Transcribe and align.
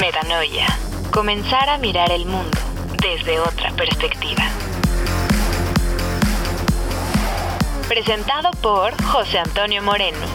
Metanoia. 0.00 0.66
Comenzar 1.10 1.68
a 1.68 1.76
mirar 1.78 2.12
el 2.12 2.24
mundo 2.24 2.56
desde 3.02 3.40
otra 3.40 3.72
perspectiva. 3.72 4.44
Presentado 7.88 8.50
por 8.62 8.92
José 9.02 9.38
Antonio 9.40 9.82
Moreno. 9.82 10.26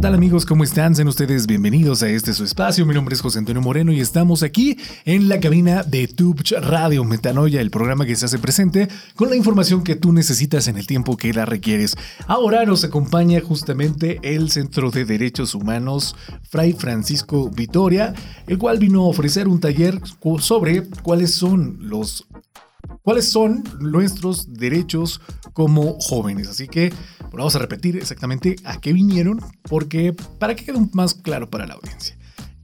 ¿Qué 0.00 0.06
tal 0.06 0.14
amigos? 0.14 0.46
¿Cómo 0.46 0.64
están? 0.64 0.94
Sean 0.94 1.08
ustedes 1.08 1.46
bienvenidos 1.46 2.02
a 2.02 2.08
este 2.08 2.32
su 2.32 2.42
espacio. 2.42 2.86
Mi 2.86 2.94
nombre 2.94 3.14
es 3.14 3.20
José 3.20 3.38
Antonio 3.38 3.60
Moreno 3.60 3.92
y 3.92 4.00
estamos 4.00 4.42
aquí 4.42 4.78
en 5.04 5.28
la 5.28 5.40
cabina 5.40 5.82
de 5.82 6.08
Tubch 6.08 6.52
Radio 6.52 7.04
Metanoia, 7.04 7.60
el 7.60 7.70
programa 7.70 8.06
que 8.06 8.16
se 8.16 8.24
hace 8.24 8.38
presente 8.38 8.88
con 9.14 9.28
la 9.28 9.36
información 9.36 9.84
que 9.84 9.96
tú 9.96 10.14
necesitas 10.14 10.68
en 10.68 10.78
el 10.78 10.86
tiempo 10.86 11.18
que 11.18 11.34
la 11.34 11.44
requieres. 11.44 11.98
Ahora 12.26 12.64
nos 12.64 12.82
acompaña 12.82 13.42
justamente 13.42 14.18
el 14.22 14.50
Centro 14.50 14.90
de 14.90 15.04
Derechos 15.04 15.54
Humanos 15.54 16.16
Fray 16.48 16.72
Francisco 16.72 17.50
Vitoria, 17.50 18.14
el 18.46 18.56
cual 18.56 18.78
vino 18.78 19.02
a 19.02 19.08
ofrecer 19.08 19.48
un 19.48 19.60
taller 19.60 20.00
sobre 20.38 20.88
cuáles 21.02 21.34
son 21.34 21.76
los 21.78 22.26
cuáles 23.10 23.28
son 23.28 23.64
nuestros 23.80 24.54
derechos 24.54 25.20
como 25.52 25.98
jóvenes. 25.98 26.46
Así 26.46 26.68
que 26.68 26.92
vamos 27.32 27.56
a 27.56 27.58
repetir 27.58 27.96
exactamente 27.96 28.54
a 28.62 28.80
qué 28.80 28.92
vinieron, 28.92 29.40
porque 29.64 30.14
para 30.38 30.54
que 30.54 30.64
quede 30.64 30.78
más 30.92 31.14
claro 31.14 31.50
para 31.50 31.66
la 31.66 31.74
audiencia. 31.74 32.16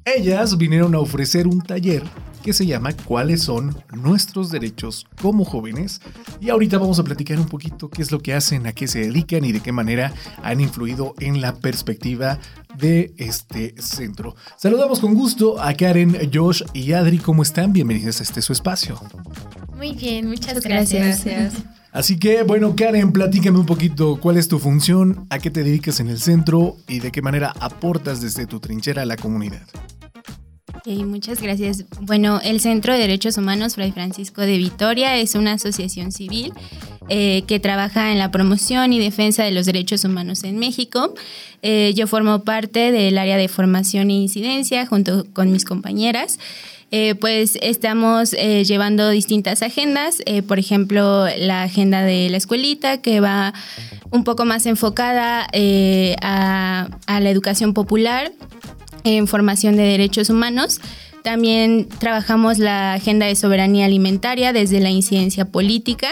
Ellas 0.05 0.57
vinieron 0.57 0.95
a 0.95 1.01
ofrecer 1.01 1.49
un 1.49 1.61
taller 1.61 2.05
que 2.45 2.53
se 2.53 2.65
llama 2.65 2.93
¿Cuáles 2.93 3.43
son 3.43 3.77
nuestros 3.93 4.53
derechos 4.53 5.09
como 5.21 5.45
jóvenes? 5.45 6.01
Y 6.41 6.51
ahorita 6.51 6.79
vamos 6.79 7.01
a 7.01 7.03
platicar 7.03 7.41
un 7.41 7.49
poquito 7.49 7.91
qué 7.91 8.03
es 8.03 8.13
lo 8.13 8.21
que 8.21 8.33
hacen, 8.33 8.69
a 8.69 8.73
qué 8.73 8.87
se 8.87 9.01
dedican 9.01 9.45
y 9.45 9.51
de 9.51 9.59
qué 9.59 9.73
manera 9.73 10.15
han 10.45 10.61
influido 10.61 11.17
en 11.19 11.41
la 11.41 11.57
perspectiva 11.57 12.39
de 12.79 13.13
este 13.17 13.75
centro. 13.83 14.37
Saludamos 14.57 15.01
con 15.01 15.13
gusto 15.15 15.61
a 15.61 15.75
Karen, 15.75 16.31
Josh 16.33 16.63
y 16.73 16.93
Adri. 16.93 17.19
¿Cómo 17.19 17.43
están? 17.43 17.73
Bienvenidos 17.73 18.21
a 18.21 18.23
este 18.23 18.41
su 18.43 18.53
espacio. 18.53 19.01
Muy 19.77 19.93
bien, 19.93 20.29
muchas 20.29 20.61
gracias. 20.61 21.25
gracias. 21.25 21.55
Así 21.93 22.19
que, 22.19 22.43
bueno, 22.43 22.77
Karen, 22.77 23.13
platícame 23.13 23.59
un 23.59 23.65
poquito 23.65 24.19
cuál 24.21 24.37
es 24.37 24.49
tu 24.49 24.59
función, 24.59 25.27
a 25.31 25.39
qué 25.39 25.51
te 25.51 25.65
dedicas 25.65 25.99
en 26.01 26.09
el 26.09 26.19
centro 26.19 26.77
y 26.87 27.01
de 27.01 27.11
qué 27.11 27.23
manera 27.23 27.55
aportas 27.59 28.21
desde 28.21 28.47
tu 28.47 28.61
trinchera 28.61 29.03
a 29.03 29.07
la 29.07 29.17
comunidad 29.17 29.67
muchas 30.95 31.43
gracias. 31.43 31.85
Bueno, 32.01 32.41
el 32.45 32.61
Centro 32.61 32.93
de 32.93 33.01
Derechos 33.01 33.37
Humanos 33.37 33.75
Fray 33.75 33.93
Francisco 33.93 34.43
de 34.43 34.57
Vitoria 34.57 35.17
es 35.17 35.35
una 35.35 35.53
asociación 35.53 36.13
civil 36.13 36.53
eh, 37.09 37.43
que 37.47 37.59
trabaja 37.59 38.13
en 38.13 38.19
la 38.19 38.31
promoción 38.31 38.93
y 38.93 39.01
defensa 39.01 39.43
de 39.43 39.51
los 39.51 39.67
derechos 39.67 40.05
humanos 40.05 40.45
en 40.45 40.59
México. 40.59 41.15
Eh, 41.63 41.93
yo 41.97 42.07
formo 42.07 42.45
parte 42.45 42.93
del 42.93 43.19
área 43.19 43.37
de 43.37 43.49
formación 43.49 44.11
e 44.11 44.15
incidencia 44.15 44.87
junto 44.87 45.27
con 45.33 45.51
mis 45.51 45.65
compañeras. 45.65 46.39
Eh, 46.93 47.15
pues 47.17 47.59
estamos 47.63 48.31
llevando 48.31 49.11
distintas 49.11 49.63
agendas, 49.63 50.23
por 50.47 50.59
ejemplo, 50.59 51.27
la 51.37 51.65
agenda 51.65 52.03
de 52.03 52.31
la 52.31 52.37
escuelita 52.37 53.03
que 53.03 53.21
va 53.21 53.53
un 54.11 54.23
poco 54.23 54.45
más 54.45 54.67
enfocada 54.67 55.47
a 55.51 57.21
la 57.21 57.31
educación 57.31 57.75
popular 57.75 58.33
en 59.03 59.27
formación 59.27 59.77
de 59.77 59.83
derechos 59.83 60.31
humanos. 60.31 60.81
También 61.23 61.89
trabajamos 61.99 62.59
la 62.59 62.95
agenda 62.95 63.27
de 63.27 63.35
soberanía 63.35 63.87
alimentaria 63.87 64.53
desde 64.53 64.79
la 64.79 64.91
incidencia 64.91 65.47
política. 65.47 66.09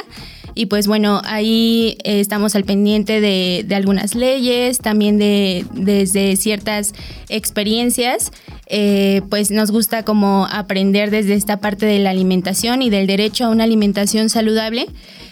Y 0.55 0.67
pues 0.67 0.87
bueno, 0.87 1.21
ahí 1.25 1.97
eh, 2.05 2.21
estamos 2.21 2.55
al 2.55 2.65
pendiente 2.65 3.21
de, 3.21 3.67
algunas 3.75 4.15
leyes, 4.15 4.79
también 4.79 5.19
de, 5.19 5.67
desde 5.73 6.37
ciertas 6.37 6.93
experiencias. 7.29 8.31
Eh, 8.67 9.23
pues 9.29 9.51
nos 9.51 9.71
gusta 9.71 10.05
como 10.05 10.47
aprender 10.51 11.11
desde 11.11 11.35
esta 11.35 11.61
parte 11.61 11.87
de 11.87 11.99
la 11.99 12.11
alimentación 12.11 12.83
y 12.83 12.91
del 12.91 13.07
derecho 13.07 13.45
a 13.45 13.49
una 13.51 13.65
alimentación 13.65 14.29
saludable. 14.29 14.87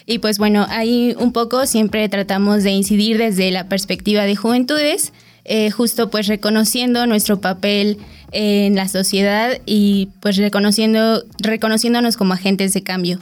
Y 0.06 0.18
pues 0.18 0.38
bueno, 0.38 0.66
ahí 0.68 1.14
un 1.18 1.32
poco 1.32 1.66
siempre 1.66 2.08
tratamos 2.08 2.64
de 2.64 2.72
incidir 2.72 3.18
desde 3.18 3.50
la 3.50 3.68
perspectiva 3.68 4.24
de 4.24 4.36
juventudes 4.36 5.12
eh, 5.44 5.70
justo 5.72 6.08
pues 6.08 6.28
reconociendo 6.28 7.05
nuestro 7.06 7.40
papel 7.40 7.98
en 8.30 8.77
la 8.77 8.88
sociedad 8.88 9.58
y 9.66 10.08
pues 10.20 10.36
reconociendo, 10.36 11.24
reconociéndonos 11.38 12.16
como 12.16 12.34
agentes 12.34 12.72
de 12.74 12.82
cambio. 12.82 13.18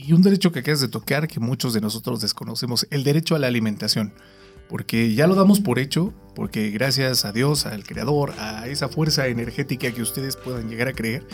Y 0.00 0.12
un 0.12 0.22
derecho 0.22 0.52
que 0.52 0.60
acabas 0.60 0.80
de 0.80 0.86
tocar 0.86 1.26
que 1.26 1.40
muchos 1.40 1.74
de 1.74 1.80
nosotros 1.80 2.20
desconocemos, 2.20 2.86
el 2.92 3.02
derecho 3.02 3.34
a 3.34 3.40
la 3.40 3.48
alimentación. 3.48 4.12
Porque 4.68 5.12
ya 5.12 5.26
lo 5.26 5.34
damos 5.34 5.58
por 5.58 5.80
hecho, 5.80 6.14
porque 6.36 6.70
gracias 6.70 7.24
a 7.24 7.32
Dios, 7.32 7.66
al 7.66 7.82
Creador, 7.82 8.32
a 8.38 8.68
esa 8.68 8.88
fuerza 8.88 9.26
energética 9.26 9.90
que 9.90 10.00
ustedes 10.00 10.36
puedan 10.36 10.70
llegar 10.70 10.86
a 10.86 10.92
creer, 10.92 11.26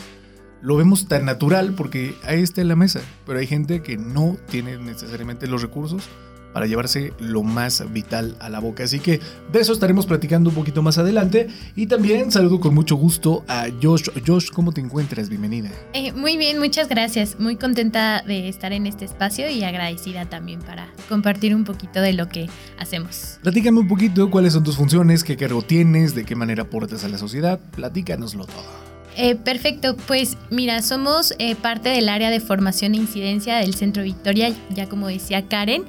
lo 0.63 0.77
vemos 0.77 1.07
tan 1.07 1.25
natural 1.25 1.75
porque 1.75 2.15
ahí 2.23 2.41
está 2.41 2.61
en 2.61 2.69
la 2.69 2.75
mesa. 2.75 3.01
Pero 3.27 3.37
hay 3.37 3.45
gente 3.45 3.83
que 3.83 3.97
no 3.97 4.35
tiene 4.49 4.79
necesariamente 4.79 5.45
los 5.45 5.61
recursos 5.61 6.09
para 6.55 6.67
llevarse 6.67 7.11
lo 7.19 7.43
más 7.43 7.83
vital 7.91 8.37
a 8.39 8.47
la 8.47 8.61
boca. 8.61 8.85
Así 8.85 9.01
que 9.01 9.19
de 9.51 9.59
eso 9.59 9.73
estaremos 9.73 10.05
platicando 10.05 10.51
un 10.51 10.55
poquito 10.55 10.81
más 10.81 10.97
adelante. 10.97 11.49
Y 11.75 11.87
también 11.87 12.31
saludo 12.31 12.61
con 12.61 12.73
mucho 12.73 12.95
gusto 12.95 13.43
a 13.49 13.65
Josh. 13.83 14.07
Josh, 14.25 14.51
¿cómo 14.51 14.71
te 14.71 14.79
encuentras? 14.79 15.27
Bienvenida. 15.27 15.69
Eh, 15.91 16.13
muy 16.13 16.37
bien, 16.37 16.57
muchas 16.59 16.87
gracias. 16.87 17.41
Muy 17.41 17.57
contenta 17.57 18.23
de 18.25 18.47
estar 18.47 18.71
en 18.71 18.87
este 18.87 19.03
espacio 19.03 19.49
y 19.49 19.65
agradecida 19.65 20.29
también 20.29 20.61
para 20.61 20.87
compartir 21.09 21.53
un 21.53 21.65
poquito 21.65 21.99
de 21.99 22.13
lo 22.13 22.29
que 22.29 22.49
hacemos. 22.79 23.37
Platícame 23.43 23.81
un 23.81 23.89
poquito 23.89 24.31
cuáles 24.31 24.53
son 24.53 24.63
tus 24.63 24.77
funciones, 24.77 25.25
qué 25.25 25.35
cargo 25.35 25.61
tienes, 25.61 26.15
de 26.15 26.23
qué 26.23 26.37
manera 26.37 26.63
aportas 26.63 27.03
a 27.03 27.09
la 27.09 27.17
sociedad. 27.17 27.59
Platícanoslo 27.75 28.45
todo. 28.45 28.85
Eh, 29.17 29.35
perfecto, 29.35 29.95
pues 30.07 30.37
mira, 30.49 30.81
somos 30.81 31.33
eh, 31.39 31.55
parte 31.55 31.87
del 31.89 32.09
área 32.09 32.29
de 32.29 32.41
formación 32.41 32.95
e 32.95 32.97
incidencia 32.97 33.57
del 33.57 33.73
Centro 33.73 34.03
Victoria, 34.03 34.53
ya 34.71 34.89
como 34.89 35.07
decía 35.07 35.47
Karen, 35.47 35.85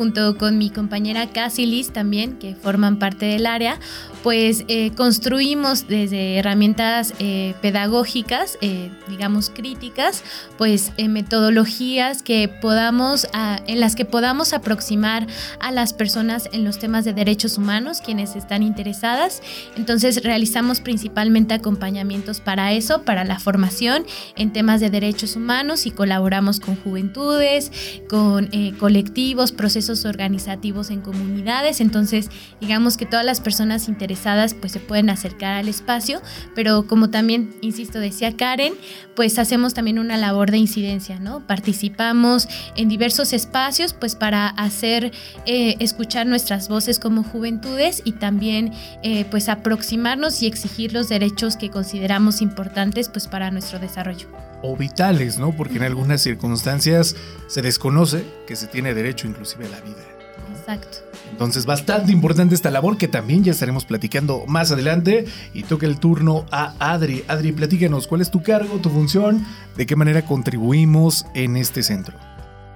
junto 0.00 0.38
con 0.38 0.56
mi 0.56 0.70
compañera 0.70 1.26
Cassie 1.26 1.66
Liz 1.66 1.90
también, 1.92 2.38
que 2.38 2.54
forman 2.54 2.98
parte 2.98 3.26
del 3.26 3.44
área, 3.44 3.78
pues 4.22 4.64
eh, 4.66 4.92
construimos 4.96 5.88
desde 5.88 6.36
herramientas 6.36 7.12
eh, 7.18 7.54
pedagógicas, 7.60 8.56
eh, 8.62 8.90
digamos 9.10 9.50
críticas, 9.50 10.24
pues 10.56 10.92
metodologías 10.96 12.22
que 12.22 12.48
podamos, 12.48 13.28
ah, 13.34 13.60
en 13.66 13.78
las 13.78 13.94
que 13.94 14.06
podamos 14.06 14.54
aproximar 14.54 15.26
a 15.58 15.70
las 15.70 15.92
personas 15.92 16.48
en 16.52 16.64
los 16.64 16.78
temas 16.78 17.04
de 17.04 17.12
derechos 17.12 17.58
humanos, 17.58 18.00
quienes 18.00 18.36
están 18.36 18.62
interesadas. 18.62 19.42
Entonces 19.76 20.22
realizamos 20.22 20.80
principalmente 20.80 21.52
acompañamientos 21.52 22.40
para 22.40 22.72
eso, 22.72 23.02
para 23.02 23.24
la 23.24 23.38
formación 23.38 24.06
en 24.36 24.50
temas 24.50 24.80
de 24.80 24.88
derechos 24.88 25.36
humanos 25.36 25.84
y 25.84 25.90
colaboramos 25.90 26.58
con 26.58 26.76
juventudes, 26.76 27.70
con 28.08 28.48
colectivos, 28.78 29.52
procesos 29.52 29.89
organizativos 30.04 30.90
en 30.90 31.00
comunidades, 31.00 31.80
entonces 31.80 32.30
digamos 32.60 32.96
que 32.96 33.06
todas 33.06 33.24
las 33.24 33.40
personas 33.40 33.88
interesadas 33.88 34.54
pues 34.54 34.72
se 34.72 34.80
pueden 34.80 35.10
acercar 35.10 35.54
al 35.54 35.68
espacio, 35.68 36.22
pero 36.54 36.86
como 36.86 37.10
también, 37.10 37.54
insisto, 37.60 37.98
decía 37.98 38.36
Karen, 38.36 38.74
pues 39.14 39.38
hacemos 39.38 39.74
también 39.74 39.98
una 39.98 40.16
labor 40.16 40.50
de 40.50 40.58
incidencia, 40.58 41.18
¿no? 41.18 41.46
Participamos 41.46 42.48
en 42.76 42.88
diversos 42.88 43.32
espacios 43.32 43.92
pues 43.92 44.14
para 44.14 44.48
hacer 44.48 45.12
eh, 45.46 45.76
escuchar 45.80 46.26
nuestras 46.26 46.68
voces 46.68 46.98
como 46.98 47.22
juventudes 47.22 48.02
y 48.04 48.12
también 48.12 48.72
eh, 49.02 49.24
pues 49.30 49.48
aproximarnos 49.48 50.42
y 50.42 50.46
exigir 50.46 50.92
los 50.92 51.08
derechos 51.08 51.56
que 51.56 51.70
consideramos 51.70 52.42
importantes 52.42 53.08
pues 53.08 53.26
para 53.26 53.50
nuestro 53.50 53.78
desarrollo 53.78 54.28
o 54.62 54.76
vitales, 54.76 55.38
¿no? 55.38 55.52
Porque 55.52 55.76
en 55.76 55.84
algunas 55.84 56.20
circunstancias 56.20 57.16
se 57.46 57.62
desconoce 57.62 58.24
que 58.46 58.56
se 58.56 58.66
tiene 58.66 58.94
derecho 58.94 59.26
inclusive 59.26 59.66
a 59.66 59.70
la 59.70 59.79
vida. 59.80 60.10
Exacto. 60.58 60.98
Entonces, 61.30 61.64
bastante 61.64 62.12
importante 62.12 62.54
esta 62.54 62.70
labor 62.70 62.98
que 62.98 63.08
también 63.08 63.44
ya 63.44 63.52
estaremos 63.52 63.84
platicando 63.84 64.44
más 64.46 64.72
adelante. 64.72 65.26
Y 65.54 65.62
toca 65.62 65.86
el 65.86 65.98
turno 65.98 66.46
a 66.50 66.74
Adri. 66.78 67.24
Adri, 67.28 67.52
platícanos, 67.52 68.06
¿cuál 68.06 68.20
es 68.20 68.30
tu 68.30 68.42
cargo, 68.42 68.78
tu 68.78 68.90
función? 68.90 69.44
¿De 69.76 69.86
qué 69.86 69.96
manera 69.96 70.22
contribuimos 70.22 71.26
en 71.34 71.56
este 71.56 71.82
centro? 71.82 72.16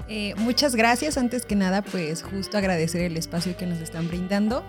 Eh, 0.09 0.35
muchas 0.37 0.77
gracias. 0.77 1.17
Antes 1.17 1.47
que 1.47 1.57
nada, 1.57 1.83
pues 1.83 2.23
justo 2.23 2.59
agradecer 2.59 3.03
el 3.03 3.17
espacio 3.17 3.57
que 3.57 3.67
nos 3.67 3.81
están 3.81 4.09
brindando. 4.09 4.65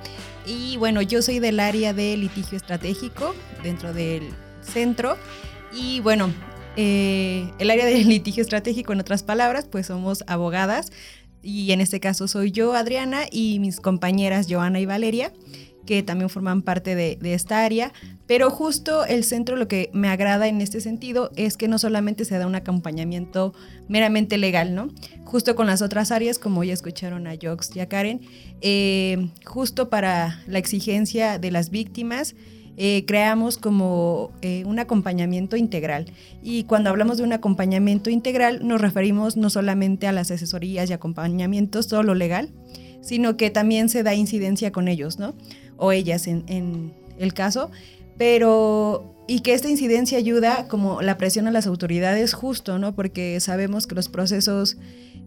Y 0.45 0.77
bueno, 0.77 1.01
yo 1.01 1.21
soy 1.21 1.39
del 1.39 1.59
área 1.59 1.93
de 1.93 2.17
litigio 2.17 2.57
estratégico 2.57 3.35
dentro 3.63 3.93
del 3.93 4.29
centro. 4.61 5.17
Y 5.73 5.99
bueno, 5.99 6.33
eh, 6.77 7.51
el 7.59 7.69
área 7.69 7.85
de 7.85 8.03
litigio 8.03 8.41
estratégico, 8.41 8.93
en 8.93 8.99
otras 8.99 9.23
palabras, 9.23 9.65
pues 9.69 9.87
somos 9.87 10.23
abogadas 10.27 10.91
y 11.45 11.71
en 11.71 11.79
este 11.79 11.99
caso 11.99 12.27
soy 12.27 12.51
yo, 12.51 12.73
Adriana, 12.73 13.25
y 13.31 13.59
mis 13.59 13.79
compañeras 13.79 14.47
Joana 14.49 14.79
y 14.79 14.87
Valeria, 14.87 15.31
que 15.85 16.01
también 16.01 16.29
forman 16.29 16.63
parte 16.63 16.95
de, 16.95 17.19
esta 17.21 17.63
área. 17.63 17.93
Pero 18.25 18.49
justo 18.49 19.05
el 19.05 19.23
centro 19.23 19.55
lo 19.55 19.67
que 19.67 19.91
me 19.93 20.09
agrada 20.09 20.47
en 20.47 20.59
este 20.59 20.81
sentido 20.81 21.29
es 21.35 21.57
que 21.57 21.67
no 21.67 21.77
solamente 21.77 22.25
se 22.25 22.39
da 22.39 22.47
un 22.47 22.55
acompañamiento 22.55 23.53
meramente 23.87 24.39
legal, 24.39 24.73
¿no? 24.73 24.89
Justo 25.23 25.55
con 25.55 25.67
las 25.67 25.83
otras 25.83 26.11
áreas, 26.11 26.39
como 26.39 26.63
ya 26.63 26.73
escucharon 26.73 27.27
a 27.27 27.35
Jox 27.39 27.75
y 27.75 27.79
a 27.79 27.87
Karen, 27.87 28.21
eh, 28.61 29.29
justo 29.45 29.89
para 29.89 30.41
la 30.47 30.57
exigencia 30.57 31.37
de 31.37 31.51
las 31.51 31.69
víctimas 31.69 32.33
eh, 32.77 33.05
creamos 33.05 33.57
como 33.57 34.31
eh, 34.41 34.63
un 34.65 34.79
acompañamiento 34.79 35.55
integral. 35.55 36.11
Y 36.43 36.63
cuando 36.63 36.89
hablamos 36.89 37.17
de 37.17 37.23
un 37.23 37.33
acompañamiento 37.33 38.09
integral, 38.09 38.67
nos 38.67 38.81
referimos 38.81 39.37
no 39.37 39.49
solamente 39.49 40.07
a 40.07 40.11
las 40.11 40.31
asesorías 40.31 40.89
y 40.89 40.93
acompañamientos, 40.93 41.87
todo 41.87 42.03
lo 42.03 42.15
legal, 42.15 42.49
sino 43.01 43.37
que 43.37 43.49
también 43.49 43.89
se 43.89 44.03
da 44.03 44.13
incidencia 44.13 44.71
con 44.71 44.87
ellos, 44.87 45.19
¿no? 45.19 45.35
O 45.77 45.91
ellas 45.91 46.27
en, 46.27 46.43
en 46.47 46.93
el 47.17 47.33
caso. 47.33 47.71
Pero 48.17 49.15
y 49.27 49.39
que 49.39 49.53
esta 49.53 49.69
incidencia 49.69 50.17
ayuda 50.17 50.67
como 50.67 51.01
la 51.01 51.17
presión 51.17 51.47
a 51.47 51.51
las 51.51 51.65
autoridades 51.65 52.33
justo, 52.33 52.77
¿no? 52.77 52.93
Porque 52.93 53.39
sabemos 53.39 53.87
que 53.87 53.95
los 53.95 54.07
procesos 54.07 54.77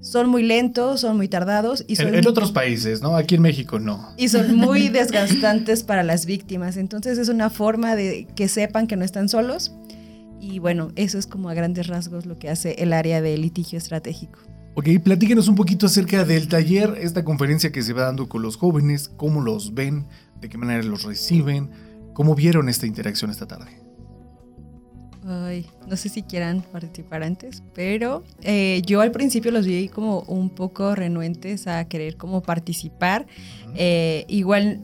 son 0.00 0.29
muy 0.29 0.43
lentos, 0.43 1.00
son 1.00 1.17
muy 1.17 1.29
tardados. 1.29 1.85
Y 1.89 2.00
en, 2.00 2.27
otros 2.27 2.53
países, 2.53 3.03
¿no? 3.03 3.17
Aquí 3.17 3.35
en 3.35 3.43
México 3.43 3.79
no. 3.79 4.12
Y 4.17 4.29
son 4.29 4.55
muy 4.55 4.89
desgastantes 4.91 5.83
para 5.83 6.03
las 6.03 6.27
víctimas. 6.27 6.77
Entonces 6.77 7.19
es 7.19 7.29
una 7.29 7.50
forma 7.50 7.97
de 7.97 8.27
que 8.35 8.49
sepan 8.49 8.87
que 8.87 8.97
no 8.97 9.05
están 9.05 9.29
solos. 9.29 9.75
Y 10.41 10.61
bueno, 10.61 10.93
eso 10.97 11.19
es 11.19 11.27
como 11.27 11.49
a 11.49 11.55
grandes 11.55 11.89
rasgos 11.89 12.27
lo 12.27 12.39
que 12.39 12.49
hace 12.49 12.77
el 12.79 12.93
área 12.93 13.21
de 13.21 13.37
litigio 13.37 13.79
estratégico. 13.79 14.39
Ok, 14.75 14.87
platíquenos 15.03 15.49
un 15.49 15.56
poquito 15.56 15.87
acerca 15.87 16.25
del 16.25 16.47
taller, 16.47 16.97
esta 17.00 17.25
conferencia 17.25 17.73
que 17.73 17.83
se 17.83 17.93
va 17.93 18.03
dando 18.03 18.29
con 18.29 18.43
los 18.43 18.56
jóvenes, 18.56 19.11
cómo 19.17 19.41
los 19.41 19.75
ven, 19.75 20.06
de 20.41 20.49
qué 20.49 20.56
manera 20.56 20.85
los 20.85 21.03
reciben, 21.03 21.71
cómo 22.15 22.37
vieron 22.37 22.69
esta 22.69 22.87
interacción 22.87 23.33
esta 23.33 23.49
tarde. 23.49 23.78
Ay, 25.31 25.67
no 25.87 25.97
sé 25.97 26.09
si 26.09 26.23
quieran 26.23 26.63
participar 26.63 27.23
antes, 27.23 27.63
pero 27.75 28.25
eh, 28.41 28.81
yo 28.87 29.03
al 29.03 29.11
principio 29.11 29.51
los 29.51 29.67
vi 29.67 29.89
como 29.89 30.21
un 30.21 30.49
poco 30.49 30.95
renuentes 30.95 31.67
a 31.67 31.87
querer 31.87 32.17
como 32.17 32.41
participar. 32.41 33.27
Eh, 33.75 34.25
igual 34.29 34.81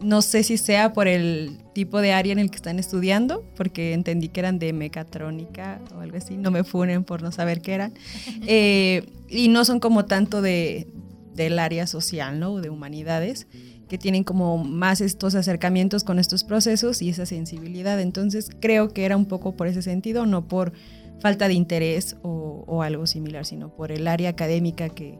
no 0.00 0.22
sé 0.22 0.44
si 0.44 0.56
sea 0.56 0.94
por 0.94 1.08
el 1.08 1.58
tipo 1.74 2.00
de 2.00 2.14
área 2.14 2.32
en 2.32 2.38
el 2.38 2.50
que 2.50 2.56
están 2.56 2.78
estudiando, 2.78 3.44
porque 3.54 3.92
entendí 3.92 4.28
que 4.28 4.40
eran 4.40 4.58
de 4.58 4.72
mecatrónica 4.72 5.78
o 5.94 6.00
algo 6.00 6.16
así, 6.16 6.38
no 6.38 6.50
me 6.50 6.64
funen 6.64 7.04
por 7.04 7.20
no 7.22 7.30
saber 7.30 7.60
qué 7.60 7.74
eran. 7.74 7.92
Eh, 8.46 9.06
y 9.28 9.48
no 9.48 9.64
son 9.64 9.78
como 9.78 10.06
tanto 10.06 10.42
de, 10.42 10.88
del 11.34 11.58
área 11.58 11.86
social, 11.86 12.40
¿no? 12.40 12.60
De 12.60 12.70
humanidades 12.70 13.46
que 13.92 13.98
tienen 13.98 14.24
como 14.24 14.56
más 14.56 15.02
estos 15.02 15.34
acercamientos 15.34 16.02
con 16.02 16.18
estos 16.18 16.44
procesos 16.44 17.02
y 17.02 17.10
esa 17.10 17.26
sensibilidad. 17.26 18.00
Entonces 18.00 18.48
creo 18.58 18.88
que 18.94 19.04
era 19.04 19.18
un 19.18 19.26
poco 19.26 19.54
por 19.54 19.66
ese 19.66 19.82
sentido, 19.82 20.24
no 20.24 20.48
por 20.48 20.72
falta 21.20 21.46
de 21.46 21.52
interés 21.52 22.16
o, 22.22 22.82
algo 22.82 23.06
similar, 23.06 23.44
sino 23.44 23.68
por 23.68 23.92
el 23.92 24.08
área 24.08 24.30
académica 24.30 24.88
que, 24.88 25.18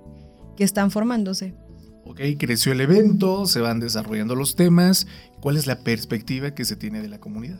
que 0.56 0.64
están 0.64 0.90
formándose. 0.90 1.52
Ok, 2.06 2.22
creció 2.38 2.72
el 2.72 2.80
evento, 2.80 3.44
se 3.44 3.60
van 3.60 3.78
desarrollando 3.78 4.34
los 4.36 4.56
temas. 4.56 5.06
¿Cuál 5.42 5.58
es 5.58 5.66
la 5.66 5.80
perspectiva 5.80 6.54
que 6.54 6.64
se 6.64 6.74
tiene 6.74 7.02
de 7.02 7.08
la 7.08 7.18
comunidad? 7.18 7.58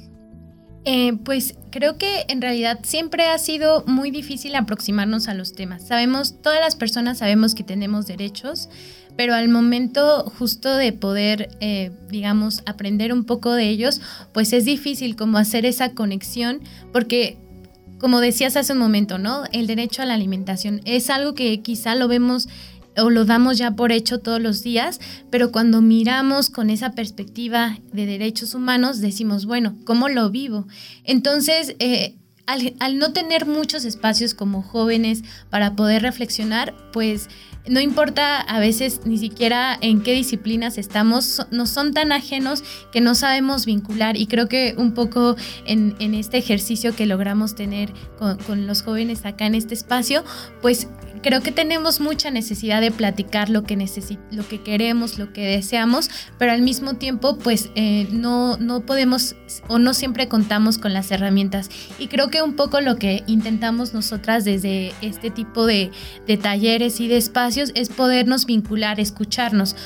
Eh, 0.85 1.13
pues 1.25 1.55
creo 1.71 1.97
que 1.97 2.25
en 2.29 2.43
realidad 2.43 2.81
siempre 2.83 3.27
ha 3.27 3.39
sido 3.39 3.85
muy 3.87 4.11
difícil 4.11 4.55
aproximarnos 4.57 5.29
a 5.29 5.35
los 5.35 5.53
temas. 5.53 5.87
Sabemos, 5.87 6.41
todas 6.43 6.61
las 6.61 6.75
personas 6.75 7.19
sabemos 7.19 7.55
que 7.55 7.63
tenemos 7.63 8.07
derechos, 8.07 8.69
pero 9.23 9.37
al 9.37 9.49
momento 9.49 10.33
justo 10.37 10.75
de 10.75 10.93
poder, 10.93 11.57
eh, 11.61 11.93
digamos, 12.09 12.65
aprender 12.67 13.13
un 13.13 13.23
poco 13.23 13.53
de 13.53 13.69
ellos, 13.69 14.01
pues 14.33 14.53
es 14.53 14.65
difícil 14.65 15.15
como 15.15 15.39
hacer 15.39 15.65
esa 15.65 15.91
conexión, 15.93 16.61
porque 16.93 17.39
como 18.01 18.19
decías 18.19 18.57
hace 18.57 18.73
un 18.73 18.81
momento, 18.81 19.19
¿no? 19.19 19.45
El 19.53 19.69
derecho 19.69 20.03
a 20.03 20.07
la 20.07 20.15
alimentación 20.15 20.81
es 20.87 21.09
algo 21.09 21.35
que 21.35 21.61
quizá 21.63 21.95
lo 21.95 22.09
vemos 22.09 22.49
o 22.97 23.11
lo 23.11 23.25
damos 23.25 23.59
ya 23.59 23.77
por 23.77 23.93
hecho 23.93 24.19
todos 24.19 24.43
los 24.43 24.65
días, 24.65 24.99
pero 25.31 25.53
cuando 25.53 25.83
miramos 25.83 26.51
con 26.51 26.69
esa 26.69 26.91
perspectiva 26.91 27.79
de 27.93 28.07
derechos 28.07 28.57
humanos, 28.57 29.01
decimos, 29.01 29.47
bueno, 29.47 29.77
¿cómo 29.85 30.09
lo 30.09 30.31
vivo? 30.31 30.67
Entonces, 31.05 31.77
eh, 31.79 32.17
al, 32.47 32.75
al, 32.81 32.99
no 32.99 33.13
tener 33.13 33.47
muchos 33.47 33.85
espacios 33.85 34.35
como 34.35 34.63
jóvenes 34.63 35.23
para 35.49 35.77
poder 35.77 36.03
reflexionar, 36.03 36.75
pues 36.93 37.29
no 37.69 37.81
importa 37.81 38.41
a 38.41 38.59
veces 38.59 39.03
ni 39.05 39.19
siquiera 39.19 39.79
en 39.81 40.03
qué 40.03 40.13
disciplinas 40.13 40.79
estamos, 40.79 41.47
no 41.51 41.67
son 41.67 41.93
tan 41.93 42.11
ajenos 42.13 42.65
que 42.91 43.01
no 43.01 43.15
sabemos 43.15 43.67
vincular. 43.67 44.17
Y 44.17 44.27
creo 44.27 44.49
que 44.49 44.75
un 44.77 44.93
poco 44.95 45.37
en, 45.65 45.93
este 46.15 46.39
ejercicio 46.39 46.95
que 46.95 47.07
logramos 47.07 47.55
tener 47.55 47.93
con, 48.19 48.37
con 48.39 48.67
los 48.67 48.83
jóvenes 48.83 49.25
acá 49.25 49.47
en 49.47 49.55
este 49.55 49.75
espacio, 49.75 50.25
pues 50.61 50.89
creo 51.23 51.41
que 51.41 51.53
tenemos 51.53 52.01
mucha 52.01 52.31
necesidad 52.31 52.81
de 52.81 52.91
platicar 52.91 53.49
lo 53.49 53.63
que, 53.63 53.77
lo 54.31 54.49
que 54.49 54.63
queremos, 54.63 55.19
lo 55.19 55.33
que 55.33 55.47
deseamos, 55.47 56.11
pero 56.39 56.53
al 56.53 56.63
mismo 56.63 56.95
tiempo 56.95 57.39
pues 57.39 57.71
eh, 57.75 58.09
no, 58.11 58.57
no 58.59 58.85
podemos 58.85 59.37
o 59.69 59.79
no 59.79 59.95
siempre 59.95 60.29
contamos 60.29 60.79
con 60.79 60.93
las 60.93 61.11
herramientas. 61.11 61.71
Y 61.99 62.09
creo 62.09 62.29
que 62.29 62.43
un 62.43 62.55
poco 62.55 62.81
lo 62.81 62.97
que 62.97 63.23
intentamos 63.27 63.95
nosotras 63.95 64.45
desde 64.45 64.93
este 65.01 65.31
tipo 65.31 65.67
de, 65.67 65.91
de 66.27 66.37
talleres 66.37 67.01
y 67.01 67.09
de 67.09 67.17
espacios 67.17 67.73
es 67.75 67.89
podernos 67.89 68.47
vincular, 68.47 69.01
escucharnos. 69.01 69.77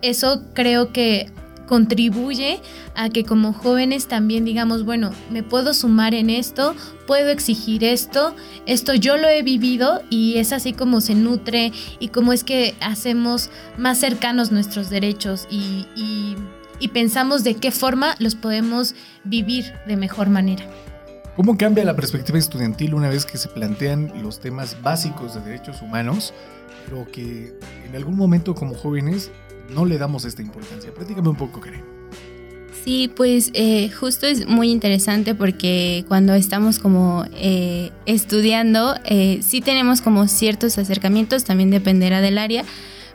Eso 0.00 0.44
creo 0.54 0.92
que 0.92 1.30
contribuye 1.66 2.60
a 2.94 3.08
que 3.08 3.24
como 3.24 3.52
jóvenes 3.52 4.06
también 4.06 4.44
digamos, 4.44 4.84
bueno, 4.84 5.10
me 5.30 5.42
puedo 5.42 5.74
sumar 5.74 6.14
en 6.14 6.30
esto, 6.30 6.74
puedo 7.06 7.30
exigir 7.30 7.84
esto, 7.84 8.34
esto 8.66 8.94
yo 8.94 9.16
lo 9.16 9.28
he 9.28 9.42
vivido 9.42 10.02
y 10.10 10.38
es 10.38 10.52
así 10.52 10.72
como 10.72 11.00
se 11.00 11.14
nutre 11.14 11.72
y 11.98 12.08
como 12.08 12.32
es 12.32 12.44
que 12.44 12.74
hacemos 12.80 13.50
más 13.76 13.98
cercanos 13.98 14.52
nuestros 14.52 14.90
derechos 14.90 15.46
y, 15.50 15.86
y, 15.96 16.36
pensamos 16.92 17.42
de 17.42 17.54
qué 17.54 17.72
forma 17.72 18.14
los 18.18 18.34
podemos 18.34 18.94
vivir 19.24 19.72
de 19.86 19.96
mejor 19.96 20.28
manera. 20.28 20.64
¿Cómo 21.34 21.56
cambia 21.56 21.82
la 21.82 21.96
perspectiva 21.96 22.38
estudiantil 22.38 22.94
una 22.94 23.08
vez 23.08 23.24
que 23.24 23.38
se 23.38 23.48
plantean 23.48 24.12
los 24.22 24.38
temas 24.38 24.80
básicos 24.82 25.34
de 25.34 25.40
derechos 25.40 25.80
humanos, 25.82 26.34
pero 26.84 27.10
que 27.10 27.58
en 27.88 27.96
algún 27.96 28.16
momento 28.16 28.54
como 28.54 28.74
jóvenes 28.74 29.32
no 29.70 29.84
le 29.84 29.98
damos 29.98 30.24
esta 30.24 30.42
importancia. 30.42 30.92
Platícame 30.92 31.28
un 31.28 31.36
poco, 31.36 31.60
Karen. 31.60 31.94
Sí, 32.84 33.10
pues 33.14 33.50
eh, 33.54 33.88
justo 33.88 34.26
es 34.26 34.46
muy 34.46 34.70
interesante 34.70 35.34
porque 35.34 36.04
cuando 36.06 36.34
estamos 36.34 36.78
como 36.78 37.24
eh, 37.32 37.92
estudiando, 38.04 38.94
eh, 39.06 39.40
sí 39.42 39.62
tenemos 39.62 40.02
como 40.02 40.28
ciertos 40.28 40.76
acercamientos, 40.76 41.44
también 41.44 41.70
dependerá 41.70 42.20
del 42.20 42.36
área, 42.36 42.62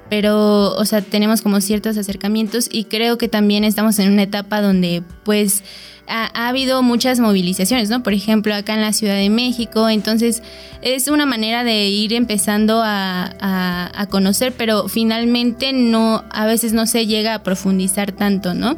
pero, 0.10 0.74
o 0.76 0.86
sea, 0.86 1.02
tenemos 1.02 1.42
como 1.42 1.62
ciertos 1.62 1.98
acercamientos 1.98 2.68
y 2.72 2.86
creo 2.86 3.18
que 3.18 3.28
también 3.28 3.64
estamos 3.64 4.00
en 4.00 4.12
una 4.12 4.24
etapa 4.24 4.62
donde, 4.62 5.04
pues, 5.24 5.64
ha, 6.10 6.48
habido 6.48 6.82
muchas 6.82 7.20
movilizaciones, 7.20 7.90
¿no? 7.90 8.02
Por 8.04 8.14
ejemplo, 8.14 8.54
acá 8.56 8.74
en 8.74 8.82
la 8.82 8.94
Ciudad 8.94 9.16
de 9.16 9.30
México, 9.30 9.88
entonces 9.88 10.42
es 10.82 11.08
una 11.08 11.26
manera 11.26 11.64
de 11.64 11.88
ir 11.88 12.14
empezando 12.14 12.82
a, 12.84 14.08
conocer, 14.10 14.54
pero 14.58 14.88
finalmente 14.88 15.72
no, 15.72 16.24
a 16.32 16.46
veces 16.48 16.74
no 16.74 16.88
se 16.88 17.06
llega 17.06 17.36
a 17.36 17.44
profundizar 17.44 18.12
tanto, 18.12 18.54
¿no? 18.56 18.78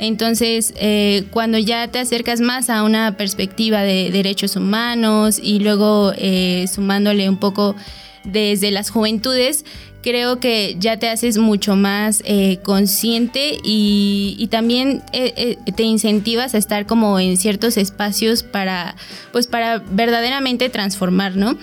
Entonces, 0.00 0.74
eh, 0.76 1.26
cuando 1.30 1.58
ya 1.58 1.86
te 1.86 2.00
acercas 2.00 2.40
más 2.40 2.68
a 2.68 2.82
una 2.82 3.16
perspectiva 3.16 3.82
de 3.82 4.10
derechos 4.10 4.56
humanos 4.56 5.38
y 5.40 5.60
luego 5.60 6.12
eh, 6.16 6.66
sumándole 6.66 7.28
un 7.28 7.36
poco 7.36 7.76
desde 8.24 8.72
las 8.72 8.90
juventudes, 8.90 9.64
creo 10.04 10.38
que 10.38 10.76
ya 10.78 10.98
te 10.98 11.08
haces 11.08 11.38
mucho 11.38 11.76
más 11.76 12.22
eh, 12.26 12.58
consciente 12.62 13.56
y, 13.64 14.46
también 14.50 15.02
eh, 15.14 15.32
eh, 15.36 15.72
te 15.72 15.82
incentivas 15.82 16.54
a 16.54 16.58
estar 16.58 16.84
como 16.84 17.18
en 17.18 17.38
ciertos 17.38 17.78
espacios 17.78 18.42
para, 18.42 18.96
pues 19.32 19.46
para 19.46 19.78
verdaderamente 19.78 20.68
transformar, 20.68 21.36
¿no? 21.36 21.56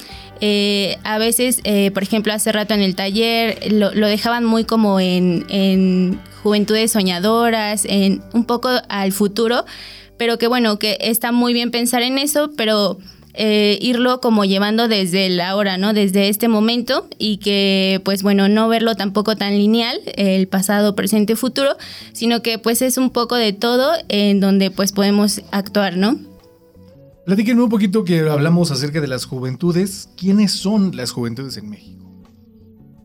a 1.04 1.20
veces, 1.20 1.62
por 1.94 2.02
ejemplo, 2.02 2.34
hace 2.34 2.52
rato 2.52 2.74
en 2.74 2.82
el 2.82 2.96
taller 2.96 3.72
lo, 3.72 3.92
dejaban 3.92 4.44
muy 4.44 4.64
como 4.64 5.00
en, 5.00 5.46
en, 5.50 6.20
juventudes 6.42 6.92
soñadoras, 6.92 7.86
en 7.86 8.24
un 8.34 8.46
poco 8.46 8.70
al 8.90 9.12
futuro, 9.12 9.66
pero 10.18 10.40
que 10.40 10.48
bueno, 10.48 10.80
que 10.80 10.98
está 11.00 11.32
muy 11.32 11.54
bien 11.54 11.70
pensar 11.70 12.02
en 12.02 12.18
eso, 12.18 12.50
pero 12.58 12.98
eh, 13.34 13.78
irlo 13.82 14.22
como 14.22 14.46
llevando 14.46 14.88
desde 14.88 15.30
la 15.30 15.50
ahora, 15.50 15.78
¿no? 15.78 15.94
Desde 15.94 16.30
este 16.30 16.48
momento 16.48 17.08
y 17.18 17.38
que, 17.38 18.02
pues 18.04 18.24
bueno, 18.24 18.48
no 18.50 18.68
verlo 18.68 18.96
tampoco 18.96 19.36
tan 19.36 19.58
lineal, 19.58 20.00
el 20.16 20.48
pasado, 20.48 20.96
presente, 20.96 21.36
futuro, 21.36 21.76
sino 22.14 22.42
que 22.42 22.60
pues 22.60 22.82
es 22.82 22.98
un 22.98 23.10
poco 23.10 23.36
de 23.36 23.54
todo 23.54 23.92
en 24.10 24.40
donde 24.40 24.72
pues 24.72 24.92
podemos 24.92 25.42
actuar, 25.52 25.98
¿no? 25.98 26.18
Platíquenme 27.26 27.64
un 27.64 27.70
poquito 27.70 28.04
que 28.04 28.22
hablamos 28.22 28.72
acerca 28.72 29.00
de 29.00 29.08
las 29.08 29.26
juventudes. 29.26 30.10
¿Quiénes 30.18 30.52
son 30.52 30.96
las 30.96 31.12
juventudes 31.12 31.56
en 31.58 31.70
México? 31.70 32.06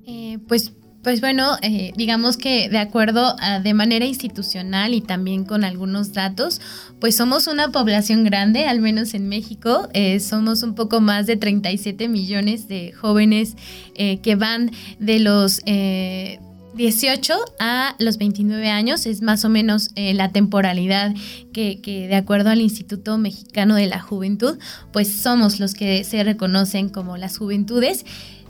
Eh, 0.07 0.39
pues 0.49 0.73
pues 1.07 1.21
bueno, 1.21 1.57
eh, 1.63 1.93
digamos 1.97 2.37
que 2.37 2.69
de 2.69 2.79
acuerdo 2.79 3.37
a, 3.39 3.61
de 3.61 3.75
manera 3.75 4.05
institucional 4.05 4.93
y 4.93 5.01
también 5.01 5.45
con 5.45 5.63
algunos 5.63 6.13
datos, 6.13 6.61
pues 6.99 7.15
somos 7.15 7.47
una 7.47 7.71
población 7.71 8.25
grande, 8.25 8.67
al 8.67 8.81
menos 8.81 9.15
en 9.15 9.29
México. 9.29 9.89
Eh, 9.93 10.19
somos 10.19 10.65
un 10.65 10.75
poco 10.75 11.01
más 11.01 11.27
de 11.27 11.37
37 11.37 12.09
millones 12.09 12.67
de 12.67 12.91
jóvenes 12.91 13.55
eh, 13.95 14.19
que 14.19 14.35
van 14.35 14.73
de 14.99 15.21
los 15.21 15.63
18 15.65 17.35
a 17.61 17.95
los 18.01 18.19
29 18.19 18.69
años 18.69 19.07
es 19.07 19.23
más 19.23 19.45
o 19.45 19.49
menos 19.49 19.91
la 19.95 20.33
temporalidad 20.33 21.15
que, 21.53 21.81
de 21.85 22.17
acuerdo 22.17 22.51
al 22.51 22.61
Instituto 22.61 23.17
Mexicano 23.17 23.77
de 23.77 23.87
la 23.87 24.01
Juventud, 24.01 24.59
pues 24.93 25.11
somos 25.13 25.61
los 25.61 25.75
que 25.75 26.03
se 26.03 26.25
reconocen 26.25 26.89
como 26.89 27.17
las 27.17 27.39
juventudes. 27.39 28.05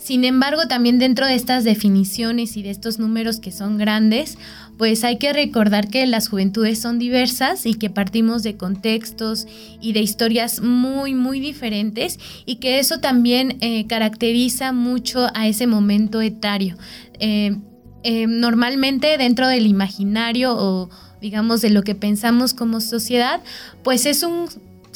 Sin 0.07 0.23
embargo, 0.23 0.69
también 0.69 1.01
dentro 1.01 1.27
de 1.27 1.35
estas 1.35 1.65
definiciones 1.65 2.57
y 2.57 2.63
de 2.63 2.71
estos 2.71 3.01
números 3.01 3.41
que 3.41 3.51
son 3.51 3.77
grandes, 3.77 4.39
pues 4.79 5.03
hay 5.03 5.19
que 5.19 5.33
recordar 5.33 5.89
que 5.89 6.07
las 6.07 6.29
juventudes 6.29 6.81
son 6.81 7.01
diversas 7.01 7.67
y 7.67 7.75
que 7.75 7.91
partimos 7.91 8.45
de 8.45 8.57
contextos 8.57 9.49
y 9.81 9.95
de 9.95 10.03
historias 10.03 10.61
muy, 10.61 11.15
muy 11.15 11.41
diferentes 11.41 12.21
y 12.45 12.61
que 12.61 12.79
eso 12.79 13.01
también 13.01 13.59
eh, 13.61 13.89
caracteriza 13.89 14.71
mucho 14.71 15.27
a 15.35 15.49
ese 15.49 15.67
momento 15.67 16.21
etario. 16.21 16.77
Eh, 17.19 17.57
eh, 18.05 18.29
normalmente 18.29 19.19
dentro 19.19 19.49
del 19.49 19.67
imaginario 19.67 20.55
o 20.57 20.89
digamos 21.21 21.63
de 21.63 21.71
lo 21.71 21.83
que 21.83 21.97
pensamos 21.97 22.55
como 22.55 22.81
sociedad, 22.81 23.43
pues 23.83 24.07
es 24.07 24.23
un 24.23 24.47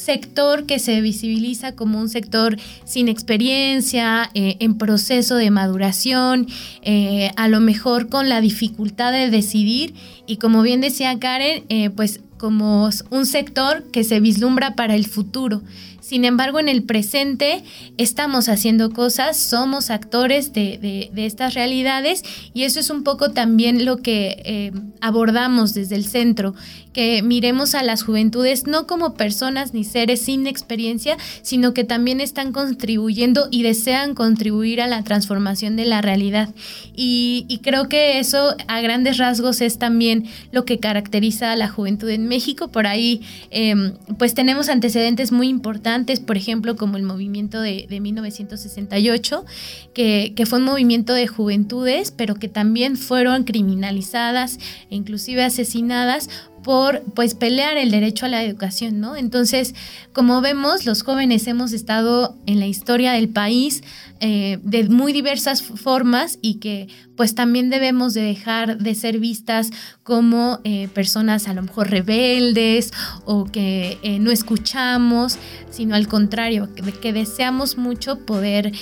sector 0.01 0.67
que 0.67 0.79
se 0.79 1.01
visibiliza 1.01 1.77
como 1.77 2.01
un 2.01 2.09
sector 2.09 2.57
sin 2.85 3.09
experiencia, 3.09 4.31
eh, 4.35 4.57
en 4.61 4.79
proceso 4.79 5.37
de 5.37 5.51
maduración, 5.51 6.47
eh, 6.83 7.31
a 7.37 7.49
lo 7.49 7.61
mejor 7.61 8.09
con 8.09 8.29
la 8.29 8.41
dificultad 8.41 9.13
de 9.13 9.31
decidir. 9.31 9.95
Y 10.27 10.37
como 10.37 10.63
bien 10.63 10.81
decía 10.81 11.19
Karen, 11.19 11.65
eh, 11.69 11.91
pues 11.91 12.21
como 12.41 12.89
un 13.11 13.27
sector 13.27 13.85
que 13.93 14.03
se 14.03 14.19
vislumbra 14.19 14.75
para 14.75 14.95
el 14.95 15.05
futuro. 15.05 15.61
Sin 16.01 16.25
embargo, 16.25 16.59
en 16.59 16.69
el 16.69 16.83
presente 16.83 17.63
estamos 17.99 18.49
haciendo 18.49 18.91
cosas, 18.91 19.37
somos 19.37 19.91
actores 19.91 20.55
de, 20.55 21.11
estas 21.15 21.53
realidades 21.53 22.25
y 22.55 22.63
eso 22.63 22.81
es 22.81 22.89
un 22.89 23.05
poco 23.05 23.31
también 23.31 23.85
lo 23.85 23.99
que 23.99 24.43
eh, 24.45 24.73
abordamos 25.03 25.75
desde 25.75 25.97
el 25.97 26.05
centro, 26.05 26.55
que 26.93 27.23
miremos 27.23 27.75
a 27.75 27.83
las 27.83 28.03
juventudes 28.03 28.67
no 28.67 28.87
como 28.87 29.15
personas 29.15 29.75
ni 29.75 29.85
seres 29.85 30.23
sin 30.23 30.47
experiencia, 30.47 31.17
sino 31.43 31.75
que 31.75 31.85
también 31.85 32.21
están 32.21 32.53
contribuyendo 32.53 33.49
y 33.51 33.63
desean 33.63 34.15
contribuir 34.15 34.81
a 34.81 34.89
la 34.89 35.05
transformación 35.05 35.77
de 35.77 35.85
la 35.85 36.01
realidad. 36.01 36.49
Y, 36.97 37.61
creo 37.63 37.89
que 37.89 38.19
eso 38.19 38.57
a 38.69 38.81
grandes 38.81 39.19
rasgos 39.19 39.61
es 39.61 39.79
también 39.79 40.25
lo 40.51 40.65
que 40.65 40.79
caracteriza 40.79 41.53
a 41.53 41.57
la 41.57 41.69
juventud 41.69 42.09
en 42.09 42.27
México. 42.31 42.69
Por 42.69 42.87
ahí, 42.87 43.21
em, 43.51 43.95
pues 44.19 44.33
tenemos 44.33 44.71
antecedentes 44.71 45.33
muy 45.33 45.49
importantes 45.49 46.21
por 46.31 46.37
ejemplo, 46.37 46.77
como 46.77 46.97
el 46.97 47.03
movimiento 47.03 47.61
de, 47.61 47.87
1968, 47.89 49.45
que, 49.93 50.45
fue 50.47 50.59
un 50.59 50.65
movimiento 50.65 51.13
de 51.13 51.27
juventudes, 51.27 52.13
pero 52.13 52.37
que 52.37 52.49
también 52.49 52.97
fueron 52.97 53.45
criminalizadas 53.45 54.59
e 54.91 54.97
inclusive 54.97 55.43
asesinadas 55.43 56.29
por 56.63 57.03
pues 57.15 57.35
pelear 57.35 57.77
el 57.77 57.91
derecho 57.91 58.27
a 58.27 58.29
la 58.29 58.43
educación, 58.43 59.01
¿no? 59.01 59.17
Entonces, 59.17 59.75
como 60.13 60.41
vemos, 60.41 60.85
los 60.87 61.03
jóvenes 61.03 61.47
hemos 61.47 61.73
estado 61.73 62.37
en 62.47 62.61
la 62.61 62.67
historia 62.67 63.13
del 63.13 63.29
país 63.29 63.83
eh, 64.21 64.59
de 64.63 64.89
muy 64.89 65.13
diversas 65.13 65.63
formas 65.63 66.39
y 66.43 66.55
que 66.57 66.89
pues 67.17 67.35
también 67.35 67.71
debemos 67.71 68.13
de 68.13 68.23
dejar 68.23 68.79
de 68.79 68.95
ser 68.95 69.19
vistas 69.19 69.71
como 70.03 70.61
eh, 70.65 70.89
personas 70.93 71.49
a 71.49 71.55
lo 71.55 71.63
mejor 71.63 71.91
rebeldes 71.91 72.93
o 73.25 73.47
que 73.47 73.99
eh, 74.03 74.19
no 74.19 74.31
escuchamos, 74.31 75.39
sino 75.71 75.95
al 75.95 76.09
contrario, 76.09 76.69
que, 76.75 77.13
deseamos 77.13 77.77
mucho 77.77 78.19
poder 78.21 78.73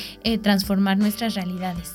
transformar 0.43 0.99
nuestras 0.99 1.35
realidades. 1.35 1.93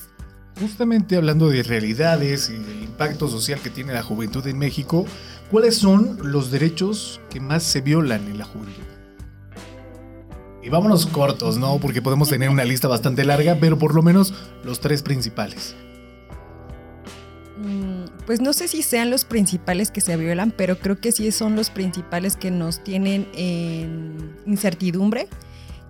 Justamente 0.60 1.16
hablando 1.16 1.48
de 1.48 1.62
realidades 1.62 2.48
y 2.48 2.54
del 2.54 2.82
impacto 2.84 3.28
social 3.28 3.60
que 3.60 3.70
tiene 3.70 3.92
la 3.92 4.02
juventud 4.02 4.46
en 4.46 4.58
México, 4.58 5.04
¿cuáles 5.50 5.76
son 5.76 6.18
los 6.22 6.50
derechos 6.50 7.20
que 7.30 7.40
más 7.40 7.62
se 7.62 7.80
violan 7.80 8.26
en 8.28 8.38
la 8.38 8.44
juventud? 8.44 8.82
Y 10.62 10.70
vámonos 10.70 11.06
cortos, 11.06 11.58
¿no? 11.58 11.78
Porque 11.78 12.00
podemos 12.00 12.30
tener 12.30 12.48
una 12.48 12.64
lista 12.64 12.88
bastante 12.88 13.24
larga, 13.24 13.58
pero 13.60 13.78
por 13.78 13.94
lo 13.94 14.02
menos 14.02 14.32
los 14.64 14.80
tres 14.80 15.02
principales. 15.02 15.76
Mm, 17.58 18.04
pues 18.26 18.40
no 18.40 18.52
sé 18.52 18.68
si 18.68 18.82
sean 18.82 19.10
los 19.10 19.24
principales 19.24 19.90
que 19.90 20.00
se 20.00 20.16
violan, 20.16 20.52
pero 20.56 20.78
creo 20.78 20.98
que 20.98 21.12
sí 21.12 21.30
son 21.32 21.54
los 21.54 21.70
principales 21.70 22.36
que 22.36 22.50
nos 22.50 22.82
tienen 22.82 23.28
en 23.34 24.34
incertidumbre 24.46 25.28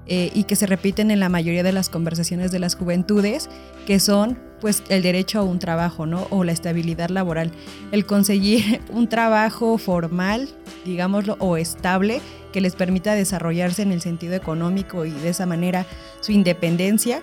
eh, 0.06 0.30
y 0.34 0.44
que 0.44 0.56
se 0.56 0.66
repiten 0.66 1.10
en 1.10 1.20
la 1.20 1.28
mayoría 1.28 1.62
de 1.62 1.72
las 1.72 1.88
conversaciones 1.88 2.50
de 2.50 2.58
las 2.58 2.74
juventudes, 2.74 3.48
que 3.86 3.98
son 4.00 4.38
pues 4.60 4.82
el 4.88 5.02
derecho 5.02 5.38
a 5.38 5.42
un 5.42 5.58
trabajo, 5.58 6.06
¿no? 6.06 6.26
O 6.30 6.44
la 6.44 6.52
estabilidad 6.52 7.10
laboral. 7.10 7.52
El 7.92 8.06
conseguir 8.06 8.80
un 8.90 9.08
trabajo 9.08 9.78
formal, 9.78 10.48
digámoslo, 10.84 11.36
o 11.38 11.56
estable, 11.56 12.20
que 12.52 12.60
les 12.60 12.74
permita 12.74 13.14
desarrollarse 13.14 13.82
en 13.82 13.92
el 13.92 14.00
sentido 14.00 14.34
económico 14.34 15.04
y 15.04 15.10
de 15.10 15.30
esa 15.30 15.46
manera 15.46 15.86
su 16.20 16.32
independencia, 16.32 17.22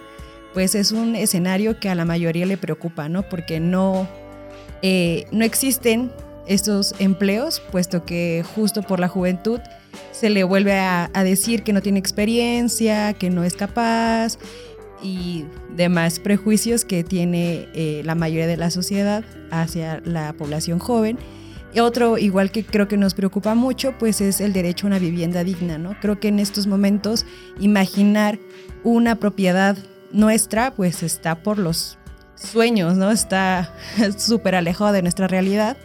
pues 0.54 0.76
es 0.76 0.92
un 0.92 1.16
escenario 1.16 1.80
que 1.80 1.90
a 1.90 1.96
la 1.96 2.06
mayoría 2.06 2.46
le 2.46 2.58
preocupa, 2.58 3.10
¿no? 3.10 3.24
Porque 3.24 3.60
no, 3.60 4.08
eh, 4.82 5.26
no 5.32 5.46
existen 5.46 6.12
estos 6.48 6.96
empleos, 7.00 7.62
puesto 7.72 8.06
que 8.06 8.44
justo 8.56 8.82
por 8.82 9.00
la 9.00 9.08
juventud 9.08 9.60
se 10.12 10.30
le 10.30 10.44
vuelve 10.44 10.74
a, 10.74 11.10
decir 11.24 11.64
que 11.64 11.74
no 11.74 11.82
tiene 11.82 12.00
experiencia, 12.00 13.14
que 13.14 13.30
no 13.30 13.44
es 13.44 13.54
capaz 13.54 14.38
y 15.04 15.46
demás 15.76 16.20
prejuicios 16.20 16.86
que 16.86 17.04
tiene 17.04 17.68
eh, 17.74 18.02
la 18.06 18.16
mayoría 18.16 18.48
de 18.48 18.58
la 18.58 18.70
sociedad 18.70 19.24
hacia 19.50 20.02
la 20.06 20.34
población 20.34 20.80
joven. 20.80 21.18
Y 21.74 21.80
otro, 21.80 22.18
igual 22.18 22.52
que 22.52 22.66
creo 22.66 22.88
que 22.88 22.98
nos 22.98 23.14
preocupa 23.14 23.56
mucho, 23.56 23.98
pues 23.98 24.20
es 24.20 24.42
el 24.42 24.52
derecho 24.52 24.86
a 24.86 24.90
una 24.90 25.00
vivienda 25.00 25.44
digna, 25.44 25.78
¿no? 25.78 25.96
Creo 26.02 26.20
que 26.20 26.28
en 26.28 26.40
estos 26.40 26.68
momentos 26.68 27.26
imaginar 27.60 28.40
una 28.84 29.16
propiedad 29.16 29.78
nuestra, 30.12 30.72
pues 30.72 31.02
está 31.02 31.42
por 31.42 31.58
los 31.58 31.98
sueños, 32.36 32.98
¿no? 32.98 33.12
Está 33.12 33.74
súper 34.18 34.56
alejado 34.56 34.92
de 34.92 35.02
nuestra 35.02 35.28
realidad. 35.28 35.78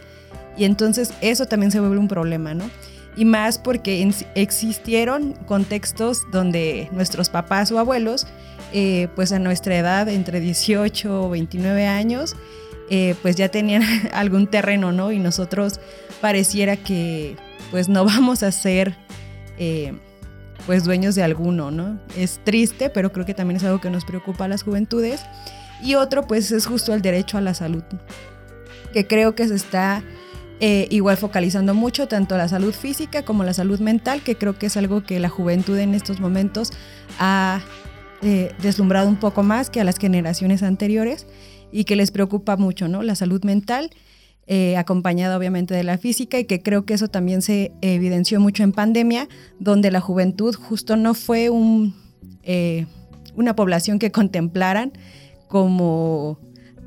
Y 0.57 0.65
entonces 0.65 1.13
eso 1.21 1.45
también 1.45 1.71
se 1.71 1.79
vuelve 1.79 1.97
un 1.97 2.07
problema, 2.07 2.53
¿no? 2.53 2.69
Y 3.17 3.25
más 3.25 3.57
porque 3.57 4.07
existieron 4.35 5.33
contextos 5.47 6.21
donde 6.31 6.87
nuestros 6.91 7.29
papás 7.29 7.71
o 7.71 7.79
abuelos, 7.79 8.27
eh, 8.73 9.07
pues 9.15 9.31
a 9.31 9.39
nuestra 9.39 9.75
edad, 9.75 10.07
entre 10.07 10.39
18 10.39 11.23
o 11.23 11.29
29 11.29 11.87
años, 11.87 12.35
eh, 12.91 13.15
pues 13.23 13.35
ya 13.35 13.49
tenían 13.49 13.81
algún 14.13 14.45
terreno, 14.45 14.91
¿no? 14.91 15.11
Y 15.11 15.17
nosotros 15.17 15.79
pareciera 16.21 16.77
que 16.77 17.35
pues 17.71 17.89
no 17.89 18.05
vamos 18.05 18.43
a 18.43 18.51
ser 18.51 18.95
eh, 19.57 19.93
pues 20.67 20.83
dueños 20.83 21.15
de 21.15 21.23
alguno, 21.23 21.71
¿no? 21.71 21.99
Es 22.15 22.39
triste, 22.43 22.91
pero 22.91 23.11
creo 23.11 23.25
que 23.25 23.33
también 23.33 23.57
es 23.57 23.63
algo 23.63 23.81
que 23.81 23.89
nos 23.89 24.05
preocupa 24.05 24.45
a 24.45 24.47
las 24.47 24.61
juventudes. 24.61 25.21
Y 25.81 25.95
otro 25.95 26.27
pues 26.27 26.51
es 26.51 26.67
justo 26.67 26.93
el 26.93 27.01
derecho 27.01 27.39
a 27.39 27.41
la 27.41 27.55
salud, 27.55 27.83
que 28.93 29.07
creo 29.07 29.33
que 29.33 29.47
se 29.47 29.55
está 29.55 30.03
eh, 30.59 30.87
igual 30.89 31.17
focalizando 31.17 31.75
mucho 31.75 32.07
tanto 32.07 32.35
la 32.35 32.47
salud 32.47 32.73
física 32.73 33.23
como 33.23 33.43
la 33.43 33.53
salud 33.53 33.79
mental, 33.79 34.21
que 34.23 34.35
creo 34.35 34.57
que 34.57 34.65
es 34.65 34.77
algo 34.77 35.03
que 35.03 35.19
la 35.19 35.29
juventud 35.29 35.77
en 35.77 35.93
estos 35.93 36.19
momentos 36.19 36.71
ha 37.19 37.61
eh, 38.23 38.51
deslumbrado 38.61 39.07
un 39.07 39.17
poco 39.17 39.43
más 39.43 39.69
que 39.69 39.81
a 39.81 39.83
las 39.83 39.99
generaciones 39.99 40.63
anteriores 40.63 41.27
y 41.71 41.83
que 41.83 41.95
les 41.95 42.09
preocupa 42.09 42.57
mucho, 42.57 42.87
¿no? 42.87 43.03
La 43.03 43.13
salud 43.13 43.43
mental, 43.43 43.91
eh, 44.47 44.77
acompañada 44.77 45.37
obviamente 45.37 45.75
de 45.75 45.83
la 45.83 45.99
física 45.99 46.39
y 46.39 46.45
que 46.45 46.63
creo 46.63 46.85
que 46.85 46.95
eso 46.95 47.07
también 47.07 47.43
se 47.43 47.71
evidenció 47.81 48.39
mucho 48.39 48.63
en 48.63 48.71
pandemia, 48.71 49.27
donde 49.59 49.91
la 49.91 50.01
juventud 50.01 50.55
justo 50.55 50.95
no 50.95 51.13
fue 51.13 51.51
un, 51.51 51.93
una 53.35 53.55
población 53.55 53.99
que 53.99 54.11
contemplaran 54.11 54.91
como 55.47 56.39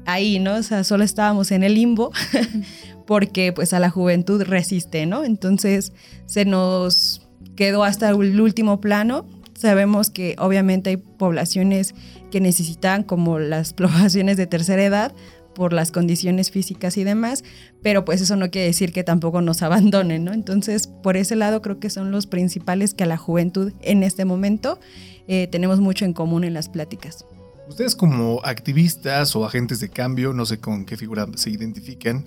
ahí, 0.06 0.38
¿no? 0.38 0.56
O 0.56 0.62
sea, 0.62 0.84
solo 0.84 1.04
estábamos 1.04 1.50
en 1.50 1.62
el 1.62 1.74
limbo 1.74 2.12
porque 3.10 3.52
pues 3.52 3.72
a 3.72 3.80
la 3.80 3.90
juventud 3.90 4.40
resiste, 4.42 5.04
¿no? 5.04 5.24
Entonces 5.24 5.92
se 6.26 6.44
nos 6.44 7.26
quedó 7.56 7.82
hasta 7.82 8.08
el 8.10 8.40
último 8.40 8.80
plano. 8.80 9.26
Sabemos 9.58 10.10
que 10.10 10.36
obviamente 10.38 10.90
hay 10.90 10.96
poblaciones 10.96 11.96
que 12.30 12.40
necesitan 12.40 13.02
como 13.02 13.40
las 13.40 13.72
poblaciones 13.74 14.36
de 14.36 14.46
tercera 14.46 14.84
edad 14.84 15.12
por 15.56 15.72
las 15.72 15.90
condiciones 15.90 16.52
físicas 16.52 16.96
y 16.98 17.02
demás, 17.02 17.42
pero 17.82 18.04
pues 18.04 18.20
eso 18.20 18.36
no 18.36 18.48
quiere 18.48 18.68
decir 18.68 18.92
que 18.92 19.02
tampoco 19.02 19.40
nos 19.40 19.60
abandonen, 19.64 20.22
¿no? 20.22 20.32
Entonces, 20.32 20.86
por 20.86 21.16
ese 21.16 21.34
lado 21.34 21.62
creo 21.62 21.80
que 21.80 21.90
son 21.90 22.12
los 22.12 22.28
principales 22.28 22.94
que 22.94 23.02
a 23.02 23.08
la 23.08 23.16
juventud 23.16 23.72
en 23.82 24.04
este 24.04 24.24
momento 24.24 24.78
eh, 25.26 25.48
tenemos 25.50 25.80
mucho 25.80 26.04
en 26.04 26.12
común 26.12 26.44
en 26.44 26.54
las 26.54 26.68
pláticas. 26.68 27.26
Ustedes 27.68 27.96
como 27.96 28.40
activistas 28.44 29.34
o 29.34 29.44
agentes 29.44 29.80
de 29.80 29.88
cambio, 29.88 30.32
no 30.32 30.46
sé 30.46 30.60
con 30.60 30.84
qué 30.84 30.96
figura 30.96 31.26
se 31.34 31.50
identifican, 31.50 32.24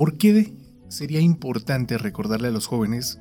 ¿por 0.00 0.16
qué 0.16 0.54
sería 0.88 1.20
importante 1.20 1.98
recordarle 1.98 2.48
a 2.48 2.52
los 2.52 2.66
jóvenes 2.66 3.20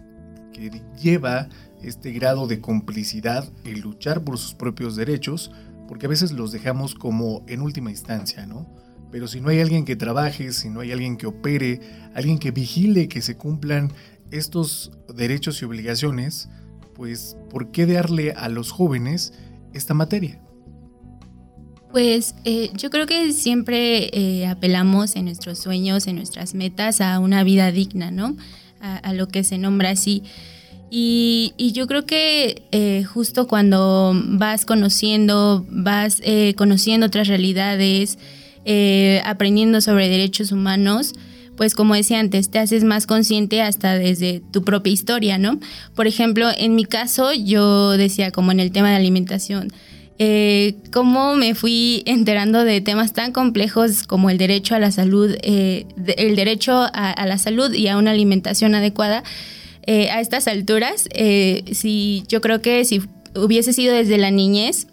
que 0.54 0.82
lleva 0.98 1.50
este 1.84 2.14
grado 2.14 2.48
de 2.48 2.62
complicidad 2.62 3.52
el 3.66 3.82
luchar 3.82 4.24
por 4.24 4.38
sus 4.38 4.54
propios 4.54 4.96
derechos? 4.96 5.52
Porque 5.90 6.06
a 6.06 6.10
veces 6.10 6.32
los 6.32 6.54
dejamos 6.54 6.96
como 6.96 7.44
en 7.50 7.60
última 7.60 7.92
instancia, 7.92 8.46
¿no? 8.46 8.66
pero 9.12 9.28
si 9.28 9.42
no 9.42 9.50
hay 9.50 9.60
alguien 9.60 9.84
que 9.84 9.98
trabaje, 9.98 10.54
si 10.54 10.70
no 10.70 10.80
hay 10.80 10.94
alguien 10.94 11.18
que 11.18 11.28
opere, 11.28 11.82
alguien 12.14 12.40
que 12.40 12.52
vigile 12.52 13.10
que 13.10 13.22
se 13.22 13.36
cumplan 13.36 13.92
estos 14.32 14.94
derechos 15.14 15.62
y 15.62 15.66
obligaciones, 15.66 16.48
pues 16.96 17.36
¿por 17.50 17.72
qué 17.72 17.88
darle 17.88 18.32
a 18.32 18.48
los 18.48 18.72
jóvenes 18.72 19.34
esta 19.74 19.94
materia? 19.94 20.42
Pues 21.92 22.36
eh, 22.46 22.70
yo 22.76 22.92
creo 22.92 23.08
que 23.08 23.34
siempre 23.34 24.10
eh, 24.14 24.46
apelamos 24.46 25.16
en 25.16 25.26
nuestros 25.26 25.58
sueños, 25.58 26.06
en 26.06 26.18
nuestras 26.18 26.54
metas 26.54 27.02
a 27.02 27.20
una 27.20 27.44
vida 27.44 27.72
digna, 27.72 28.12
¿no? 28.12 28.38
A, 28.82 29.12
lo 29.12 29.28
que 29.28 29.44
se 29.44 29.58
nombra 29.58 29.90
así. 29.90 30.24
Y, 30.90 31.54
yo 31.74 31.86
creo 31.86 32.06
que 32.06 32.64
eh, 32.72 33.04
justo 33.04 33.48
cuando 33.48 34.14
vas 34.16 34.66
conociendo, 34.66 35.66
vas 35.70 36.22
conociendo 36.56 37.08
otras 37.08 37.28
realidades, 37.28 38.18
aprendiendo 39.26 39.82
sobre 39.82 40.08
derechos 40.08 40.54
humanos, 40.54 41.14
pues 41.58 41.76
como 41.76 41.94
decía 41.94 42.22
antes, 42.22 42.50
te 42.50 42.60
haces 42.60 42.86
más 42.86 43.06
consciente 43.06 43.62
hasta 43.62 43.96
desde 43.96 44.42
tu 44.52 44.64
propia 44.64 44.94
historia, 44.94 45.38
¿no? 45.38 45.60
Por 45.94 46.08
ejemplo, 46.08 46.48
en 46.58 46.76
mi 46.76 46.86
caso, 46.86 47.34
yo 47.34 47.92
decía 47.92 48.32
como 48.32 48.54
en 48.54 48.62
el 48.62 48.72
tema 48.72 48.92
de 48.92 48.96
alimentación, 48.96 49.74
eh, 50.22 50.76
cómo 50.92 51.34
me 51.36 51.56
fui 51.56 52.04
enterando 52.06 52.66
de 52.66 52.82
temas 52.82 53.14
tan 53.14 53.32
complejos 53.32 54.04
como 54.04 54.30
el 54.30 54.38
derecho 54.38 54.76
a 54.76 54.80
la 54.80 54.92
salud, 54.92 55.34
eh, 55.44 55.86
el 56.18 56.36
derecho 56.36 56.74
a, 56.74 57.26
la 57.26 57.38
salud 57.38 57.74
y 57.74 57.88
a 57.88 57.98
una 57.98 58.12
alimentación 58.12 58.76
adecuada. 58.76 59.24
Eh, 59.88 60.10
a 60.12 60.20
estas 60.20 60.48
alturas, 60.50 61.08
si 61.72 62.24
yo 62.28 62.42
creo 62.42 62.62
que 62.62 62.84
si 62.84 63.02
hubiese 63.34 63.72
sido 63.72 63.96
desde 63.96 64.18
la 64.18 64.30
niñez, 64.30 64.88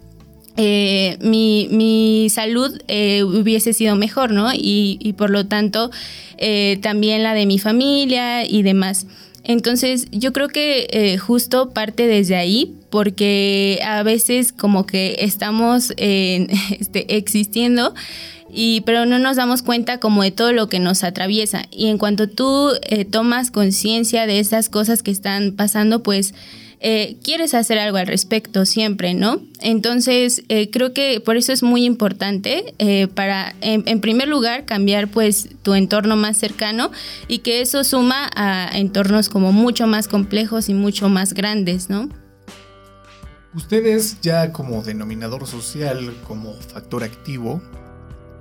mi, 0.55 2.27
salud 2.31 2.71
hubiese 2.87 3.73
sido 3.73 3.97
mejor, 3.97 4.31
¿no? 4.31 4.53
Y, 4.53 4.97
y 5.01 5.13
por 5.13 5.29
lo 5.29 5.45
tanto, 5.45 5.91
también 6.81 7.21
la 7.21 7.33
de 7.33 7.45
mi 7.45 7.59
familia 7.59 8.45
y 8.45 8.63
demás. 8.63 9.05
Entonces, 9.47 10.07
yo 10.11 10.33
creo 10.33 10.49
que 10.49 11.17
justo 11.19 11.71
parte 11.71 12.05
desde 12.05 12.35
ahí, 12.35 12.75
porque 12.89 13.79
a 13.83 14.03
veces 14.03 14.51
como 14.51 14.85
que 14.85 15.15
estamos 15.19 15.91
este, 15.97 17.17
existiendo 17.17 17.93
y 18.49 18.81
pero 18.81 19.05
no 19.05 19.19
nos 19.19 19.35
damos 19.35 19.61
cuenta 19.61 19.99
como 19.99 20.23
de 20.23 20.31
todo 20.31 20.51
lo 20.51 20.69
que 20.69 20.79
nos 20.79 21.03
atraviesa. 21.03 21.63
Y 21.71 21.87
en 21.87 21.97
cuanto 21.97 22.27
tú 22.29 22.71
eh, 22.83 23.05
tomas 23.05 23.51
conciencia 23.51 24.25
de 24.25 24.39
esas 24.39 24.69
cosas 24.69 25.03
que 25.03 25.11
están 25.11 25.53
pasando 25.53 26.03
pues 26.03 26.33
eh, 26.79 27.17
quieres 27.23 27.53
hacer 27.53 27.79
algo 27.79 27.97
al 27.97 28.07
respecto 28.07 28.65
siempre, 28.65 29.13
¿no? 29.13 29.41
Entonces, 29.61 30.43
eh, 30.49 30.69
creo 30.69 30.93
que 30.93 31.19
por 31.19 31.37
eso 31.37 31.51
es 31.51 31.63
muy 31.63 31.85
importante 31.85 32.73
para, 33.15 33.55
en, 33.61 33.83
en, 33.87 34.01
primer 34.01 34.27
lugar, 34.27 34.65
cambiar 34.65 35.07
pues 35.07 35.49
tu 35.63 35.73
entorno 35.73 36.15
más 36.15 36.37
cercano 36.37 36.91
y 37.27 37.39
que 37.39 37.61
eso 37.61 37.83
suma 37.83 38.29
a 38.35 38.77
entornos 38.77 39.29
como 39.29 39.51
mucho 39.51 39.87
más 39.87 40.07
complejos 40.07 40.69
y 40.69 40.73
mucho 40.73 41.09
más 41.09 41.33
grandes, 41.33 41.89
¿no? 41.89 42.09
Ustedes 43.57 44.21
ya 44.21 44.51
como 44.51 44.83
denominador 44.83 45.47
social, 45.47 46.13
como 46.27 46.53
factor 46.53 47.03
activo, 47.03 47.59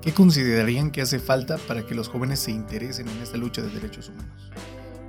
¿qué 0.02 0.12
considerarían 0.12 0.90
que 0.90 1.00
hace 1.00 1.18
falta 1.18 1.56
para 1.56 1.86
que 1.86 1.94
los 1.94 2.08
jóvenes 2.08 2.40
se 2.40 2.50
interesen 2.50 3.08
en 3.08 3.22
esta 3.22 3.38
lucha 3.38 3.62
de 3.62 3.70
derechos 3.70 4.10
humanos? 4.10 4.50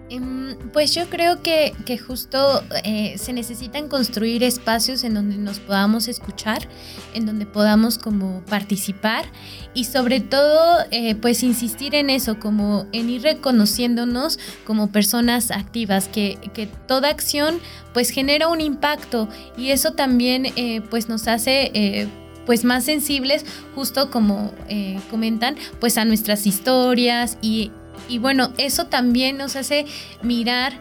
Em, 0.10 0.56
pues 0.72 0.94
yo 0.96 1.10
creo 1.10 1.42
que, 1.42 1.74
justo 1.98 2.64
eh, 2.86 3.18
se 3.18 3.34
necesitan 3.34 3.90
construir 3.90 4.42
espacios 4.44 5.04
en 5.04 5.14
donde 5.14 5.38
nos 5.38 5.60
podamos 5.60 6.08
escuchar, 6.08 6.68
en 7.14 7.26
donde 7.26 7.46
podamos 7.46 7.98
como 7.98 8.42
participar 8.46 9.26
y 9.74 9.84
sobre 9.84 10.22
todo 10.22 10.86
eh, 10.92 11.16
pues 11.16 11.44
insistir 11.44 11.94
en 11.94 12.10
eso, 12.10 12.40
como 12.40 12.86
en 12.94 13.10
ir 13.10 13.24
reconociéndonos 13.24 14.40
como 14.66 14.92
personas 14.92 15.52
activas, 15.52 16.08
que, 16.08 16.38
que 16.54 16.68
toda 16.68 17.10
acción 17.10 17.60
pues 17.94 18.10
genera 18.10 18.48
un 18.48 18.62
impacto 18.62 19.28
y 19.58 19.72
eso 19.72 19.92
también 19.92 20.46
eh, 20.56 20.82
pues 20.90 21.10
nos 21.10 21.28
hace 21.28 22.08
pues 22.46 22.64
más 22.64 22.86
sensibles, 22.86 23.46
justo 23.76 24.10
como 24.10 24.54
comentan, 25.12 25.58
pues 25.82 25.98
a 25.98 26.06
nuestras 26.06 26.48
historias 26.48 27.38
y 27.42 27.72
y 28.08 28.20
bueno, 28.20 28.52
eso 28.58 28.86
también 28.86 29.38
nos 29.38 29.56
hace 29.56 29.86
mirar 30.22 30.74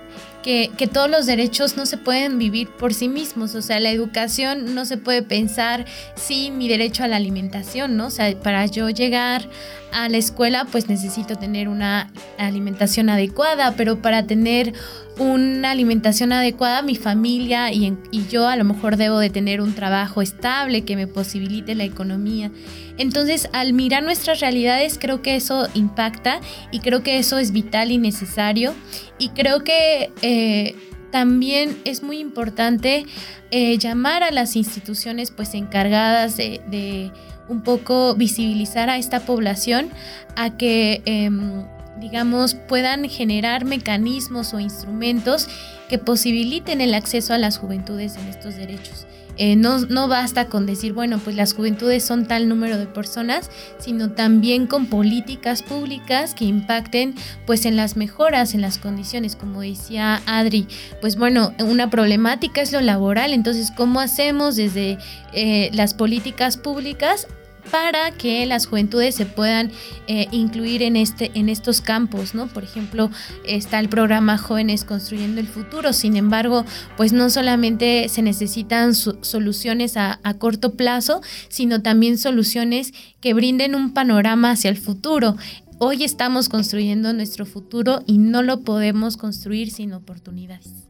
que, 0.47 0.89
todos 0.93 1.11
los 1.11 1.27
derechos 1.27 1.77
no 1.77 1.87
se 1.87 1.99
pueden 1.99 2.39
vivir 2.39 2.69
por 2.69 2.95
sí 2.95 3.09
mismos. 3.09 3.57
O 3.57 3.63
sea, 3.63 3.81
la 3.81 3.91
educación 3.91 4.77
no 4.77 4.85
se 4.85 4.97
puede 4.97 5.23
pensar 5.23 5.85
sin 6.15 6.57
mi 6.57 6.69
derecho 6.69 7.03
a 7.03 7.09
la 7.09 7.17
alimentación, 7.17 7.97
¿no? 7.97 8.07
O 8.07 8.11
sea, 8.11 8.33
para 8.39 8.65
yo 8.67 8.89
llegar 8.89 9.49
a 9.93 10.09
la 10.09 10.19
escuela, 10.19 10.65
pues 10.71 10.89
necesito 10.89 11.35
tener 11.35 11.69
una 11.69 12.13
alimentación 12.39 13.09
adecuada, 13.09 13.75
pero 13.77 14.01
para 14.01 14.27
tener 14.29 14.73
una 15.19 15.71
alimentación 15.71 16.33
adecuada, 16.33 16.83
mi 16.83 16.97
familia 16.97 17.73
y, 17.73 17.97
y 18.11 18.27
yo 18.27 18.49
a 18.49 18.57
lo 18.57 18.65
mejor 18.65 18.97
debo 18.97 19.19
de 19.19 19.31
tener 19.31 19.61
un 19.61 19.75
trabajo 19.75 20.21
estable 20.21 20.85
que 20.85 20.97
me 20.97 21.07
posibilite 21.07 21.75
la 21.75 21.85
economía. 21.85 22.51
Entonces, 22.99 23.49
al 23.53 23.73
mirar 23.73 24.03
nuestras 24.03 24.41
realidades, 24.41 24.99
creo 24.99 25.23
que 25.23 25.37
eso 25.37 25.69
impacta 25.75 26.41
y 26.71 26.81
creo 26.81 27.03
que 27.03 27.19
eso 27.19 27.39
es 27.39 27.53
vital 27.53 27.93
y 27.93 27.99
necesario. 27.99 28.75
Y 29.19 29.31
creo 29.31 29.65
que 29.65 30.13
eh, 30.23 30.75
también 31.11 31.79
es 31.85 32.03
muy 32.03 32.19
importante 32.19 33.07
eh, 33.51 33.79
llamar 33.79 34.23
a 34.23 34.31
las 34.31 34.57
instituciones 34.57 35.31
pues 35.31 35.55
encargadas 35.55 36.37
de, 36.37 37.13
un 37.49 37.63
poco 37.63 38.15
visibilizar 38.15 38.91
a 38.91 38.99
esta 38.99 39.21
población 39.21 39.91
a 40.35 40.57
que 40.57 41.03
em, 41.05 41.65
digamos 42.01 42.55
puedan 42.55 43.09
generar 43.09 43.65
mecanismos 43.65 44.55
o 44.55 44.61
instrumentos 44.61 45.49
que 45.89 45.99
posibiliten 45.99 46.81
el 46.81 46.95
acceso 46.95 47.35
a 47.35 47.39
las 47.39 47.59
juventudes 47.59 48.17
en 48.17 48.29
estos 48.29 48.57
derechos. 48.57 49.07
Eh, 49.39 49.55
no, 49.57 50.09
basta 50.09 50.47
con 50.47 50.65
decir, 50.65 50.95
bueno, 50.95 51.19
pues 51.19 51.37
las 51.37 51.53
juventudes 51.53 52.03
son 52.03 52.27
tal 52.27 52.49
número 52.49 52.79
de 52.79 52.87
personas, 52.87 53.51
sino 53.79 54.13
también 54.13 54.67
con 54.67 54.87
políticas 54.87 55.63
públicas 55.63 56.35
que 56.35 56.47
impacten 56.47 57.15
pues 57.45 57.67
en 57.67 57.77
las 57.77 57.97
mejoras, 57.97 58.55
en 58.55 58.63
las 58.63 58.79
condiciones, 58.79 59.37
como 59.37 59.61
decía 59.61 60.23
Adri, 60.25 60.67
pues 61.03 61.17
bueno, 61.17 61.53
una 61.59 61.91
problemática 61.91 62.63
es 62.63 62.73
lo 62.73 62.81
laboral, 62.81 63.35
entonces, 63.35 63.71
¿cómo 63.77 64.01
hacemos 64.01 64.57
desde 64.57 64.97
eh, 65.35 65.71
las 65.75 65.93
políticas 65.93 66.57
públicas 66.57 67.29
para 67.71 68.11
que 68.13 68.47
las 68.47 68.67
juventudes 68.67 69.15
se 69.15 69.27
puedan 69.27 69.71
eh, 70.07 70.29
incluir 70.31 70.83
en, 70.83 70.97
este, 70.97 71.31
en 71.35 71.49
estos 71.49 71.81
campos, 71.81 72.35
¿no? 72.35 72.47
Por 72.47 72.65
ejemplo, 72.65 73.11
está 73.45 73.79
el 73.81 73.89
programa 73.89 74.39
Jóvenes 74.39 74.85
Construyendo 74.85 75.41
el 75.41 75.47
Futuro, 75.47 75.93
sin 75.93 76.17
embargo, 76.17 76.65
pues 76.97 77.13
no 77.13 77.31
solamente 77.31 78.09
se 78.09 78.23
necesitan 78.23 78.95
soluciones 78.95 79.97
a, 79.97 80.21
a 80.23 80.35
corto 80.35 80.75
plazo, 80.75 81.21
sino 81.49 81.83
también 81.83 82.19
soluciones 82.19 82.93
que 83.21 83.35
brinden 83.35 83.75
un 83.75 83.93
panorama 83.93 84.53
hacia 84.53 84.71
el 84.71 84.77
futuro. 84.77 85.37
Hoy 85.79 86.05
estamos 86.05 86.49
construyendo 86.49 87.13
nuestro 87.13 87.45
futuro 87.45 88.03
y 88.07 88.19
no 88.19 88.43
lo 88.43 88.63
podemos 88.63 89.17
construir 89.17 89.71
sin 89.71 89.93
oportunidades 89.93 90.87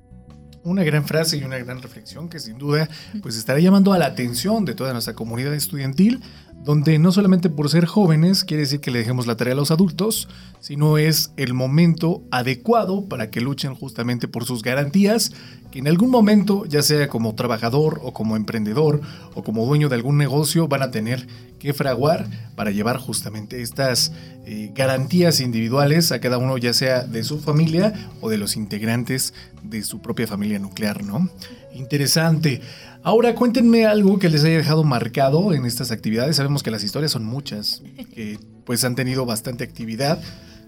una 0.66 0.82
gran 0.82 1.06
frase 1.06 1.36
y 1.36 1.44
una 1.44 1.58
gran 1.58 1.80
reflexión 1.80 2.28
que 2.28 2.40
sin 2.40 2.58
duda 2.58 2.88
pues 3.22 3.36
estará 3.36 3.60
llamando 3.60 3.92
a 3.92 3.98
la 3.98 4.06
atención 4.06 4.64
de 4.64 4.74
toda 4.74 4.92
nuestra 4.92 5.14
comunidad 5.14 5.54
estudiantil 5.54 6.20
donde 6.64 6.98
no 6.98 7.12
solamente 7.12 7.48
por 7.48 7.70
ser 7.70 7.86
jóvenes 7.86 8.44
quiere 8.44 8.62
decir 8.62 8.80
que 8.80 8.90
le 8.90 8.98
dejemos 8.98 9.26
la 9.26 9.36
tarea 9.36 9.54
a 9.54 9.56
los 9.56 9.70
adultos, 9.70 10.28
sino 10.60 10.98
es 10.98 11.32
el 11.36 11.54
momento 11.54 12.24
adecuado 12.32 13.04
para 13.04 13.30
que 13.30 13.40
luchen 13.40 13.74
justamente 13.74 14.26
por 14.26 14.44
sus 14.44 14.62
garantías, 14.62 15.32
que 15.70 15.78
en 15.78 15.86
algún 15.86 16.10
momento, 16.10 16.64
ya 16.66 16.82
sea 16.82 17.08
como 17.08 17.34
trabajador 17.34 18.00
o 18.02 18.12
como 18.12 18.36
emprendedor 18.36 19.00
o 19.34 19.44
como 19.44 19.64
dueño 19.64 19.88
de 19.88 19.94
algún 19.94 20.18
negocio, 20.18 20.66
van 20.66 20.82
a 20.82 20.90
tener 20.90 21.26
que 21.58 21.72
fraguar 21.72 22.26
para 22.56 22.70
llevar 22.70 22.98
justamente 22.98 23.62
estas 23.62 24.12
eh, 24.44 24.72
garantías 24.74 25.40
individuales 25.40 26.12
a 26.12 26.20
cada 26.20 26.38
uno, 26.38 26.58
ya 26.58 26.72
sea 26.72 27.04
de 27.04 27.24
su 27.24 27.38
familia 27.38 28.10
o 28.20 28.28
de 28.28 28.38
los 28.38 28.56
integrantes 28.56 29.34
de 29.62 29.82
su 29.82 30.00
propia 30.00 30.26
familia 30.26 30.58
nuclear, 30.58 31.04
¿no? 31.04 31.30
Interesante. 31.74 32.60
Ahora 33.06 33.36
cuéntenme 33.36 33.86
algo 33.86 34.18
que 34.18 34.28
les 34.28 34.42
haya 34.42 34.56
dejado 34.56 34.82
marcado 34.82 35.52
en 35.52 35.64
estas 35.64 35.92
actividades. 35.92 36.34
Sabemos 36.34 36.64
que 36.64 36.72
las 36.72 36.82
historias 36.82 37.12
son 37.12 37.24
muchas, 37.24 37.84
que 38.12 38.40
pues 38.64 38.82
han 38.82 38.96
tenido 38.96 39.24
bastante 39.24 39.62
actividad, 39.62 40.20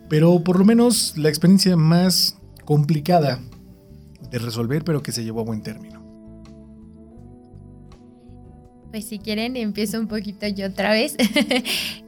pero 0.08 0.44
por 0.44 0.56
lo 0.56 0.64
menos 0.64 1.14
la 1.16 1.30
experiencia 1.30 1.76
más 1.76 2.38
complicada 2.64 3.40
de 4.30 4.38
resolver, 4.38 4.84
pero 4.84 5.02
que 5.02 5.10
se 5.10 5.24
llevó 5.24 5.40
a 5.40 5.44
buen 5.46 5.64
término. 5.64 6.07
Pues 8.90 9.04
si 9.04 9.18
quieren, 9.18 9.54
empiezo 9.56 10.00
un 10.00 10.08
poquito 10.08 10.46
yo 10.48 10.66
otra 10.66 10.92
vez. 10.92 11.16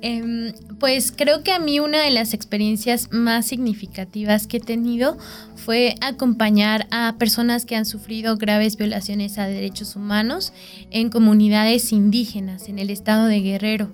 Em, 0.02 0.54
pues 0.78 1.12
creo 1.12 1.42
que 1.42 1.52
a 1.52 1.58
mí 1.58 1.78
una 1.78 2.00
de 2.00 2.10
las 2.10 2.32
experiencias 2.32 3.12
más 3.12 3.46
significativas 3.46 4.46
que 4.46 4.56
he 4.56 4.60
tenido 4.60 5.18
fue 5.56 5.94
acompañar 6.00 6.86
a 6.90 7.16
personas 7.18 7.66
que 7.66 7.76
han 7.76 7.84
sufrido 7.84 8.38
graves 8.38 8.76
violaciones 8.78 9.36
a 9.36 9.46
derechos 9.46 9.94
humanos 9.96 10.54
en 10.90 11.10
comunidades 11.10 11.92
indígenas 11.92 12.70
en 12.70 12.78
el 12.78 12.88
estado 12.88 13.26
de 13.26 13.40
Guerrero. 13.40 13.92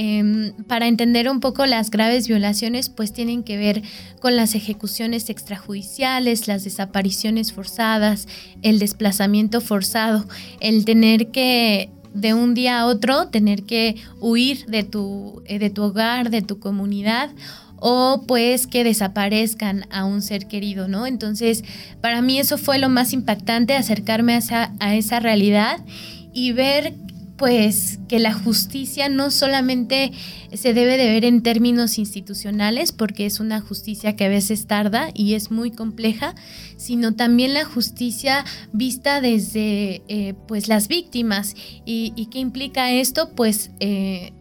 Em, 0.00 0.52
para 0.68 0.86
entender 0.86 1.28
un 1.28 1.40
poco 1.40 1.66
las 1.66 1.90
graves 1.90 2.28
violaciones, 2.28 2.88
pues 2.88 3.12
tienen 3.12 3.42
que 3.42 3.56
ver 3.56 3.82
con 4.20 4.36
las 4.36 4.54
ejecuciones 4.54 5.28
extrajudiciales, 5.28 6.46
las 6.46 6.62
desapariciones 6.62 7.52
forzadas, 7.52 8.28
el 8.62 8.78
desplazamiento 8.78 9.60
forzado, 9.60 10.24
el 10.60 10.84
tener 10.84 11.32
que 11.32 11.90
de 12.14 12.34
un 12.34 12.54
día 12.54 12.80
a 12.80 12.86
otro 12.86 13.28
tener 13.28 13.64
que 13.64 13.96
huir 14.20 14.66
de 14.66 14.82
tu, 14.84 15.42
eh, 15.46 15.58
de 15.58 15.70
tu 15.70 15.82
hogar, 15.82 16.30
de 16.30 16.42
tu 16.42 16.58
comunidad 16.58 17.30
o 17.80 18.24
pues 18.26 18.66
que 18.66 18.84
desaparezcan 18.84 19.86
a 19.90 20.04
un 20.04 20.22
ser 20.22 20.46
querido, 20.46 20.88
¿no? 20.88 21.06
Entonces, 21.06 21.62
para 22.00 22.22
mí 22.22 22.38
eso 22.38 22.58
fue 22.58 22.78
lo 22.78 22.88
más 22.88 23.12
impactante, 23.12 23.74
acercarme 23.74 24.34
a 24.34 24.38
esa, 24.38 24.72
a 24.80 24.94
esa 24.96 25.20
realidad 25.20 25.78
y 26.32 26.52
ver 26.52 26.94
pues 27.38 28.00
que 28.08 28.18
la 28.18 28.34
justicia 28.34 29.08
no 29.08 29.30
solamente 29.30 30.12
se 30.52 30.74
debe 30.74 30.96
de 30.96 31.06
ver 31.08 31.24
en 31.24 31.42
términos 31.42 31.96
institucionales, 31.96 32.90
porque 32.90 33.26
es 33.26 33.38
una 33.38 33.60
justicia 33.60 34.16
que 34.16 34.24
a 34.24 34.28
veces 34.28 34.66
tarda 34.66 35.10
y 35.14 35.34
es 35.34 35.52
muy 35.52 35.70
compleja, 35.70 36.34
sino 36.76 37.14
también 37.14 37.54
la 37.54 37.64
justicia 37.64 38.44
vista 38.72 39.20
desde 39.20 40.02
eh, 40.08 40.34
pues 40.48 40.66
las 40.66 40.88
víctimas. 40.88 41.54
¿Y, 41.84 42.26
qué 42.32 42.40
implica 42.40 42.90
esto? 42.90 43.30
Pues 43.34 43.70
eh, 43.78 44.32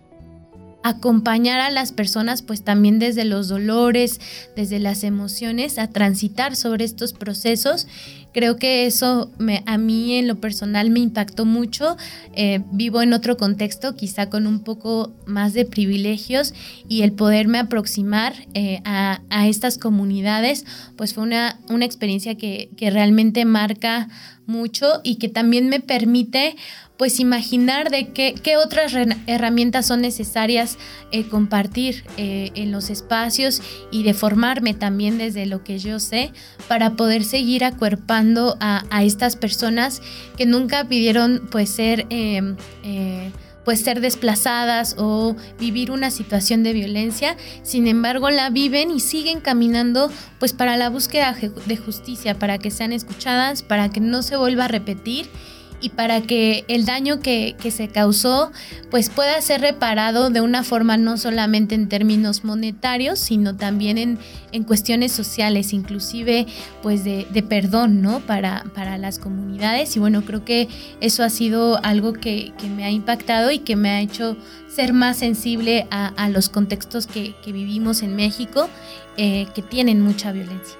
acompañar 0.90 1.60
a 1.60 1.70
las 1.70 1.92
personas 1.92 2.42
pues 2.42 2.64
también 2.64 3.00
desde 3.00 3.26
los 3.26 3.48
dolores, 3.48 4.20
desde 4.56 4.80
las 4.80 5.04
emociones, 5.04 5.78
a 5.78 5.90
transitar 5.90 6.56
sobre 6.56 6.86
estos 6.86 7.14
procesos. 7.14 7.88
Creo 8.34 8.58
que 8.58 8.86
eso 8.86 9.32
a 9.66 9.78
mí 9.78 10.16
en 10.16 10.28
lo 10.28 10.40
personal 10.40 10.90
me 10.92 11.00
impactó 11.00 11.46
mucho. 11.46 11.98
Eh, 12.34 12.62
vivo 12.72 13.02
en 13.02 13.14
otro 13.14 13.36
contexto, 13.36 13.96
quizá 13.96 14.30
con 14.30 14.46
un 14.46 14.60
poco 14.60 15.12
más 15.26 15.54
de 15.54 15.66
privilegios 15.66 16.54
y 16.88 17.02
el 17.02 17.14
poderme 17.14 17.58
aproximar 17.58 18.34
eh, 18.54 18.82
a, 18.86 19.20
estas 19.48 19.78
comunidades, 19.78 20.66
pues 20.98 21.14
fue 21.14 21.24
una, 21.24 21.60
una 21.70 21.86
experiencia 21.86 22.36
que, 22.36 22.70
que 22.76 22.92
realmente 22.92 23.46
marca 23.46 24.10
mucho 24.48 25.02
y 25.04 25.16
que 25.16 25.30
también 25.30 25.70
me 25.70 25.80
permite 25.80 26.56
pues 26.98 27.20
imaginar 27.20 27.92
de 27.92 28.10
qué, 28.10 28.34
qué 28.42 28.58
otras 28.58 28.94
herramientas 29.28 29.86
son 29.86 30.02
necesarias 30.02 30.78
eh, 31.12 31.28
compartir 31.28 32.04
eh, 32.18 32.52
en 32.56 32.72
los 32.72 32.90
espacios 32.90 33.62
y 33.92 34.04
de 34.04 34.16
formarme 34.16 34.74
también 34.74 35.18
desde 35.20 35.46
lo 35.46 35.64
que 35.64 35.78
yo 35.78 36.00
sé 36.00 36.32
para 36.68 36.96
poder 36.96 37.24
seguir 37.24 37.64
acuerpando 37.64 38.58
a, 38.60 38.84
estas 39.04 39.36
personas 39.36 40.02
que 40.38 40.46
nunca 40.46 40.86
pidieron 40.86 41.48
pues 41.52 41.70
ser... 41.70 42.08
Em, 42.10 42.58
eh, 42.84 43.32
pues 43.68 43.82
ser 43.82 44.00
desplazadas 44.00 44.96
o 44.98 45.36
vivir 45.60 45.92
una 45.92 46.10
situación 46.10 46.64
de 46.64 46.72
violencia, 46.72 47.36
sin 47.64 47.88
embargo 47.88 48.30
la 48.30 48.50
viven 48.50 48.92
y 48.92 49.02
siguen 49.02 49.42
caminando 49.42 50.10
pues 50.40 50.54
para 50.54 50.78
la 50.78 50.90
búsqueda 50.90 51.36
de 51.66 51.76
justicia, 51.76 52.40
para 52.40 52.60
que 52.60 52.72
sean 52.72 52.94
escuchadas, 52.94 53.64
para 53.64 53.90
que 53.90 54.00
no 54.00 54.22
se 54.22 54.38
vuelva 54.38 54.64
a 54.64 54.68
repetir 54.70 55.30
y 55.80 55.90
para 55.90 56.22
que 56.22 56.66
el 56.68 56.86
daño 56.86 57.20
que, 57.20 57.56
se 57.68 57.90
causó 57.90 58.52
pues 58.90 59.10
pueda 59.10 59.42
ser 59.42 59.60
reparado 59.60 60.30
de 60.30 60.40
una 60.40 60.64
forma 60.64 60.96
no 60.96 61.18
solamente 61.18 61.76
en 61.76 61.90
términos 61.90 62.46
monetarios, 62.46 63.20
sino 63.20 63.58
también 63.58 63.98
en, 63.98 64.18
en 64.54 64.64
cuestiones 64.64 65.12
sociales, 65.12 65.74
inclusive 65.74 66.48
pues 66.82 67.04
de, 67.04 67.26
perdón, 67.48 68.02
¿no? 68.02 68.22
Para, 68.22 68.64
para, 68.74 68.98
las 68.98 69.20
comunidades. 69.20 69.96
Y 69.96 70.00
bueno, 70.00 70.24
creo 70.24 70.46
que 70.46 70.70
eso 71.02 71.24
ha 71.24 71.30
sido 71.30 71.84
algo 71.84 72.14
que, 72.14 72.54
me 72.76 72.86
ha 72.86 72.92
impactado 72.92 73.52
y 73.52 73.60
que 73.60 73.76
me 73.76 73.90
ha 73.90 74.02
hecho 74.02 74.38
ser 74.74 74.94
más 74.94 75.18
sensible 75.18 75.88
a, 75.92 76.30
los 76.30 76.50
contextos 76.50 77.06
que, 77.08 77.34
vivimos 77.46 78.02
en 78.02 78.16
México, 78.16 78.70
eh, 79.18 79.48
que 79.54 79.62
tienen 79.62 80.02
mucha 80.02 80.32
violencia. 80.32 80.78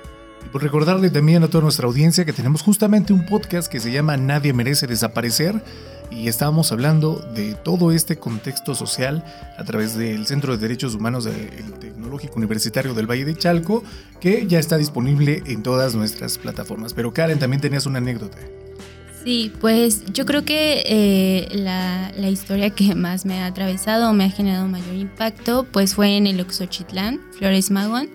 Por 0.52 0.64
recordarle 0.64 1.10
también 1.10 1.44
a 1.44 1.48
toda 1.48 1.64
nuestra 1.64 1.88
audiencia 1.88 2.26
que 2.26 2.34
tenemos 2.34 2.62
justamente 2.62 3.14
un 3.14 3.26
podcast 3.26 3.72
que 3.72 3.80
se 3.80 3.92
llama 3.92 4.18
Nadie 4.18 4.54
merece 4.54 4.88
desaparecer 4.88 5.62
y 6.10 6.28
estábamos 6.28 6.72
hablando 6.72 7.16
de 7.36 7.54
todo 7.54 7.92
este 7.92 8.18
contexto 8.18 8.76
social 8.76 9.24
a 9.58 9.64
través 9.64 9.98
del 9.98 10.26
Centro 10.26 10.54
de 10.54 10.60
Derechos 10.60 10.96
Humanos 10.96 11.26
del 11.26 11.74
Tecnológico 11.80 12.36
Universitario 12.38 12.94
del 12.94 13.10
Valle 13.10 13.26
de 13.26 13.36
Chalco, 13.36 13.84
que 14.22 14.48
ya 14.48 14.60
está 14.60 14.78
disponible 14.78 15.44
en 15.48 15.64
todas 15.64 15.96
nuestras 15.96 16.38
plataformas. 16.38 16.94
Pero 16.94 17.14
Karen, 17.14 17.40
también 17.40 17.62
tenías 17.62 17.86
una 17.86 17.98
anécdota. 17.98 18.38
Sí, 19.24 19.52
pues 19.60 20.06
yo 20.14 20.26
creo 20.26 20.46
que 20.46 20.84
eh, 20.86 21.50
la, 21.52 22.30
historia 22.30 22.70
que 22.70 22.96
más 22.96 23.26
me 23.26 23.42
ha 23.42 23.48
atravesado 23.48 24.14
me 24.14 24.24
ha 24.24 24.30
generado 24.30 24.68
mayor 24.68 24.96
impacto, 24.96 25.66
pues 25.70 25.96
fue 25.96 26.16
en 26.16 26.28
el 26.28 26.40
Oxochitlán, 26.40 27.20
Flores 27.38 27.70
Magón. 27.70 28.10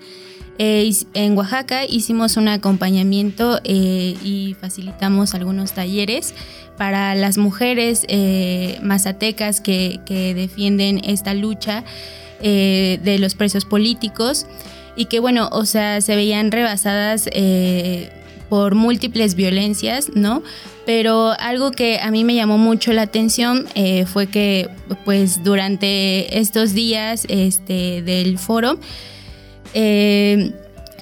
Eh, 0.59 0.91
en 1.15 1.35
Oaxaca 1.35 1.85
hicimos 1.85 2.37
un 2.37 2.47
acompañamiento 2.47 3.59
eh, 3.63 4.15
y 4.23 4.55
facilitamos 4.59 5.33
algunos 5.33 5.73
talleres 5.73 6.35
para 6.77 7.15
las 7.15 7.39
mujeres 7.39 8.05
eh, 8.07 8.77
mazatecas 8.83 9.61
que, 9.61 9.99
defienden 10.35 11.01
esta 11.03 11.33
lucha 11.33 11.83
de 12.41 13.17
los 13.19 13.35
presos 13.35 13.63
políticos 13.63 14.45
y 14.97 15.05
que 15.05 15.19
bueno, 15.19 15.47
o 15.53 15.65
sea, 15.65 16.01
se 16.01 16.15
veían 16.15 16.51
rebasadas 16.51 17.29
por 18.49 18.75
múltiples 18.75 19.35
violencias, 19.35 20.09
¿no? 20.13 20.43
Pero 20.85 21.31
algo 21.39 21.71
que 21.71 21.99
a 21.99 22.11
mí 22.11 22.25
me 22.25 22.35
llamó 22.35 22.57
mucho 22.57 22.91
la 22.91 23.03
atención 23.03 23.65
fue 24.07 24.27
que 24.27 24.69
pues 25.05 25.41
durante 25.43 26.37
estos 26.37 26.73
días 26.73 27.25
este, 27.29 28.01
del 28.01 28.37
foro, 28.37 28.77
eh, 29.73 30.53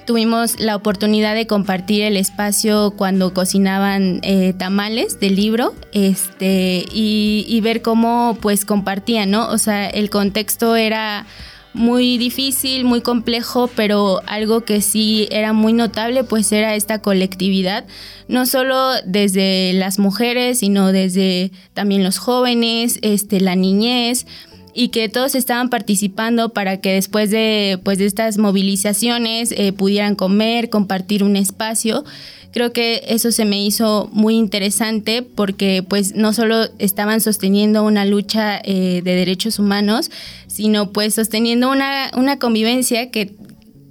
tuvimos 0.06 0.58
la 0.60 0.76
oportunidad 0.76 1.34
de 1.34 1.46
compartir 1.46 2.02
el 2.02 2.16
espacio 2.16 2.92
cuando 2.96 3.32
cocinaban 3.32 4.20
eh, 4.22 4.52
tamales 4.56 5.20
del 5.20 5.36
libro 5.36 5.74
este, 5.92 6.84
y, 6.92 7.60
ver 7.62 7.82
cómo 7.82 8.36
pues 8.40 8.64
compartían, 8.64 9.30
¿no? 9.30 9.48
O 9.48 9.58
sea, 9.58 9.88
el 9.88 10.10
contexto 10.10 10.74
era 10.74 11.26
muy 11.74 12.18
difícil, 12.18 12.84
muy 12.84 13.00
complejo, 13.00 13.70
pero 13.74 14.20
algo 14.26 14.62
que 14.62 14.82
sí 14.82 15.28
era 15.30 15.52
muy 15.52 15.72
notable 15.72 16.24
pues 16.24 16.52
era 16.52 16.74
esta 16.74 17.00
colectividad, 17.00 17.86
no 18.28 18.44
solo 18.44 18.90
desde 19.06 19.72
las 19.72 19.98
mujeres, 19.98 20.58
sino 20.58 20.92
desde 20.92 21.50
también 21.72 22.04
los 22.04 22.18
jóvenes, 22.18 22.98
este, 23.02 23.40
la 23.40 23.54
niñez, 23.54 24.26
y 24.74 24.88
que 24.88 25.08
todos 25.08 25.34
estaban 25.34 25.70
participando 25.70 26.50
para 26.50 26.80
que 26.80 26.92
después 26.92 27.30
de, 27.30 27.78
pues, 27.84 27.98
de 27.98 28.06
estas 28.06 28.38
movilizaciones 28.38 29.52
eh, 29.52 29.72
pudieran 29.72 30.14
comer, 30.14 30.70
compartir 30.70 31.24
un 31.24 31.36
espacio. 31.36 32.04
Creo 32.52 32.72
que 32.72 33.02
eso 33.08 33.32
se 33.32 33.44
me 33.46 33.64
hizo 33.64 34.10
muy 34.12 34.34
interesante 34.34 35.22
porque 35.22 35.82
pues 35.82 36.14
no 36.14 36.34
solo 36.34 36.66
estaban 36.78 37.22
sosteniendo 37.22 37.82
una 37.82 38.04
lucha 38.04 38.60
eh, 38.62 39.00
de 39.02 39.14
derechos 39.14 39.58
humanos, 39.58 40.10
sino 40.48 40.92
pues 40.92 41.14
sosteniendo 41.14 41.70
una, 41.70 42.10
una 42.14 42.38
convivencia 42.38 43.10
que 43.10 43.32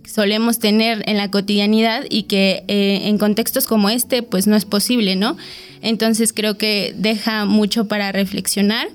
solemos 0.05 0.59
tener 0.59 1.03
en 1.07 1.17
la 1.17 1.31
cotidianidad 1.31 2.03
y 2.07 2.23
que 2.23 2.63
eh, 2.67 3.01
en 3.05 3.17
contextos 3.17 3.65
como 3.65 3.89
este 3.89 4.21
pues 4.21 4.45
no 4.45 4.55
es 4.55 4.65
posible, 4.65 5.15
¿no? 5.15 5.37
Entonces 5.81 6.31
creo 6.31 6.57
que 6.57 6.93
deja 6.95 7.45
mucho 7.45 7.87
para 7.87 8.11
reflexionar 8.11 8.87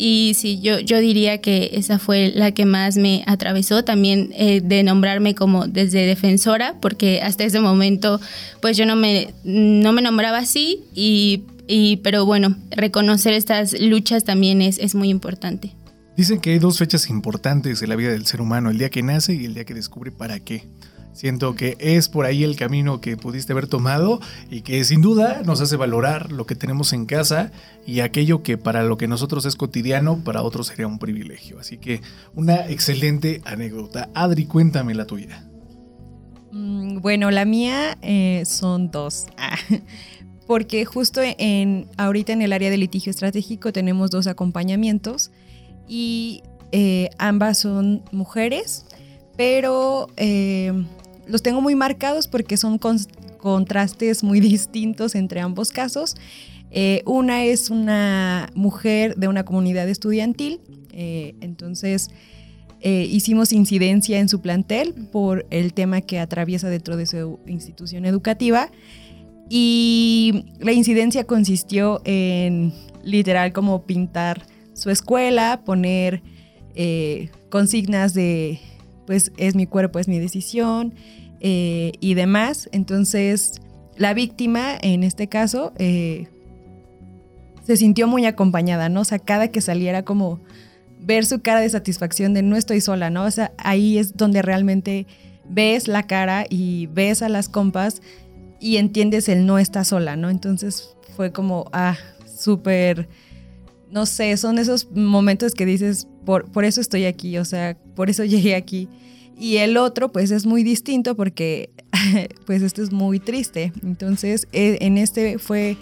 y 0.00 0.32
sí, 0.32 0.60
yo, 0.62 0.80
yo 0.80 0.98
diría 0.98 1.42
que 1.42 1.72
esa 1.74 1.98
fue 1.98 2.32
la 2.34 2.52
que 2.52 2.64
más 2.64 2.96
me 2.96 3.22
atravesó, 3.26 3.84
también 3.84 4.30
eh, 4.34 4.62
de 4.62 4.82
nombrarme 4.82 5.34
como 5.34 5.66
desde 5.66 6.06
defensora, 6.06 6.74
porque 6.80 7.20
hasta 7.20 7.44
ese 7.44 7.60
momento 7.60 8.18
pues 8.62 8.78
yo 8.78 8.86
no 8.86 8.96
me, 8.96 9.34
no 9.44 9.92
me 9.92 10.00
nombraba 10.00 10.38
así, 10.38 10.84
y, 10.94 11.42
y, 11.68 11.98
pero 11.98 12.24
bueno, 12.24 12.56
reconocer 12.70 13.34
estas 13.34 13.78
luchas 13.78 14.24
también 14.24 14.62
es, 14.62 14.78
es 14.78 14.94
muy 14.94 15.10
importante. 15.10 15.74
Dicen 16.16 16.40
que 16.40 16.52
hay 16.52 16.58
dos 16.58 16.78
fechas 16.78 17.10
importantes 17.10 17.82
en 17.82 17.90
la 17.90 17.96
vida 17.96 18.12
del 18.12 18.24
ser 18.24 18.40
humano, 18.40 18.70
el 18.70 18.78
día 18.78 18.88
que 18.88 19.02
nace 19.02 19.34
y 19.34 19.44
el 19.44 19.52
día 19.52 19.66
que 19.66 19.74
descubre 19.74 20.10
para 20.10 20.40
qué. 20.40 20.64
Siento 21.20 21.54
que 21.54 21.76
es 21.80 22.08
por 22.08 22.24
ahí 22.24 22.44
el 22.44 22.56
camino 22.56 23.02
que 23.02 23.18
pudiste 23.18 23.52
haber 23.52 23.66
tomado 23.66 24.20
y 24.50 24.62
que 24.62 24.82
sin 24.84 25.02
duda 25.02 25.42
nos 25.44 25.60
hace 25.60 25.76
valorar 25.76 26.32
lo 26.32 26.46
que 26.46 26.54
tenemos 26.54 26.94
en 26.94 27.04
casa 27.04 27.52
y 27.86 28.00
aquello 28.00 28.42
que 28.42 28.56
para 28.56 28.84
lo 28.84 28.96
que 28.96 29.06
nosotros 29.06 29.44
es 29.44 29.54
cotidiano, 29.54 30.24
para 30.24 30.40
otros 30.40 30.68
sería 30.68 30.86
un 30.86 30.98
privilegio. 30.98 31.58
Así 31.58 31.76
que 31.76 32.00
una 32.34 32.66
excelente 32.70 33.42
anécdota. 33.44 34.08
Adri, 34.14 34.46
cuéntame 34.46 34.94
la 34.94 35.04
tuya. 35.04 35.46
Mm, 36.52 37.02
bueno, 37.02 37.30
la 37.30 37.44
mía 37.44 37.98
eh, 38.00 38.44
son 38.46 38.90
dos. 38.90 39.26
Porque 40.46 40.86
justo 40.86 41.20
en 41.22 41.86
ahorita 41.98 42.32
en 42.32 42.40
el 42.40 42.54
área 42.54 42.70
de 42.70 42.78
litigio 42.78 43.10
estratégico 43.10 43.74
tenemos 43.74 44.10
dos 44.10 44.26
acompañamientos 44.26 45.32
y 45.86 46.44
eh, 46.72 47.10
ambas 47.18 47.58
son 47.58 48.04
mujeres, 48.10 48.86
pero 49.36 50.06
eh, 50.16 50.72
los 51.30 51.42
tengo 51.42 51.60
muy 51.60 51.74
marcados 51.74 52.28
porque 52.28 52.56
son 52.56 52.78
contrastes 53.38 54.22
muy 54.22 54.40
distintos 54.52 55.14
entre 55.14 55.40
ambos 55.40 55.70
casos. 55.70 56.16
Eh, 56.70 57.02
una 57.04 57.44
es 57.44 57.70
una 57.70 58.48
mujer 58.54 59.16
de 59.16 59.28
una 59.28 59.44
comunidad 59.44 59.88
estudiantil 59.88 60.60
Eh, 60.92 61.34
entonces, 61.40 62.08
eh, 62.80 63.06
hicimos 63.08 63.52
incidencia 63.52 64.18
en 64.18 64.28
su 64.28 64.40
plantel 64.40 64.92
por 65.12 65.46
el 65.50 65.72
tema 65.72 66.00
que 66.00 66.18
atraviesa 66.18 66.68
dentro 66.68 66.96
de 66.96 67.06
su 67.06 67.38
institución 67.46 68.04
educativa. 68.04 68.70
Y 69.48 70.44
la 70.58 70.72
incidencia 70.72 71.24
consistió 71.24 72.02
en 72.04 72.72
literal 73.04 73.52
como 73.52 73.86
pintar 73.86 74.42
su 74.74 74.90
escuela, 74.90 75.62
poner 75.64 76.22
consignas 77.50 78.14
de, 78.14 78.60
pues 79.06 79.32
es 79.36 79.54
mi 79.54 79.66
cuerpo, 79.66 79.98
es 79.98 80.08
mi 80.08 80.18
decisión 80.18 80.94
y 81.40 82.14
demás. 82.14 82.68
Entonces, 82.72 83.60
la 83.96 84.14
víctima, 84.14 84.76
en 84.80 85.02
este 85.04 85.28
caso, 85.28 85.72
se 85.78 87.76
sintió 87.76 88.06
muy 88.06 88.26
acompañada, 88.26 88.88
¿no? 88.88 89.02
O 89.02 89.04
sea, 89.04 89.18
cada 89.18 89.48
que 89.48 89.60
saliera 89.60 90.04
como 90.04 90.40
ver 91.00 91.24
su 91.24 91.40
cara 91.40 91.60
de 91.60 91.68
satisfacción 91.70 92.34
de 92.34 92.42
no 92.42 92.56
estoy 92.56 92.80
sola, 92.80 93.10
¿no? 93.10 93.24
O 93.24 93.30
sea, 93.30 93.52
ahí 93.58 93.98
es 93.98 94.16
donde 94.16 94.42
realmente 94.42 95.06
ves 95.48 95.88
la 95.88 96.06
cara 96.06 96.46
y 96.48 96.86
ves 96.88 97.22
a 97.22 97.28
las 97.28 97.48
compas 97.48 98.02
y 98.60 98.76
entiendes 98.76 99.28
el 99.28 99.46
no 99.46 99.58
está 99.58 99.84
sola, 99.84 100.16
¿no? 100.16 100.30
Entonces 100.30 100.94
fue 101.16 101.32
como, 101.32 101.70
ah, 101.72 101.96
súper, 102.26 103.08
no 103.90 104.04
sé, 104.04 104.36
son 104.36 104.58
esos 104.58 104.90
momentos 104.92 105.54
que 105.54 105.64
dices, 105.64 106.06
por, 106.24 106.50
por 106.50 106.64
eso 106.64 106.80
estoy 106.80 107.04
aquí, 107.04 107.38
o 107.38 107.44
sea, 107.44 107.76
por 107.94 108.10
eso 108.10 108.24
llegué 108.24 108.54
aquí. 108.54 108.88
Y 109.38 109.56
el 109.56 109.78
otro, 109.78 110.12
pues 110.12 110.30
es 110.30 110.44
muy 110.44 110.62
distinto 110.62 111.16
porque, 111.16 111.70
pues 112.46 112.62
esto 112.62 112.82
es 112.82 112.92
muy 112.92 113.20
triste. 113.20 113.72
Entonces, 113.82 114.46
e, 114.52 114.78
en 114.82 114.98
este 114.98 115.38
fue 115.38 115.76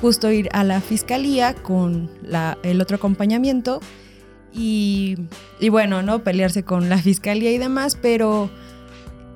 justo 0.00 0.30
ir 0.30 0.48
a 0.52 0.64
la 0.64 0.80
fiscalía 0.80 1.54
con 1.54 2.10
el 2.62 2.80
otro 2.80 2.96
acompañamiento 2.96 3.80
y, 4.52 5.16
bueno, 5.70 6.02
¿no? 6.02 6.24
Pelearse 6.24 6.62
con 6.62 6.88
la 6.88 6.98
fiscalía 6.98 7.52
y 7.52 7.58
demás, 7.58 7.98
pero 8.00 8.50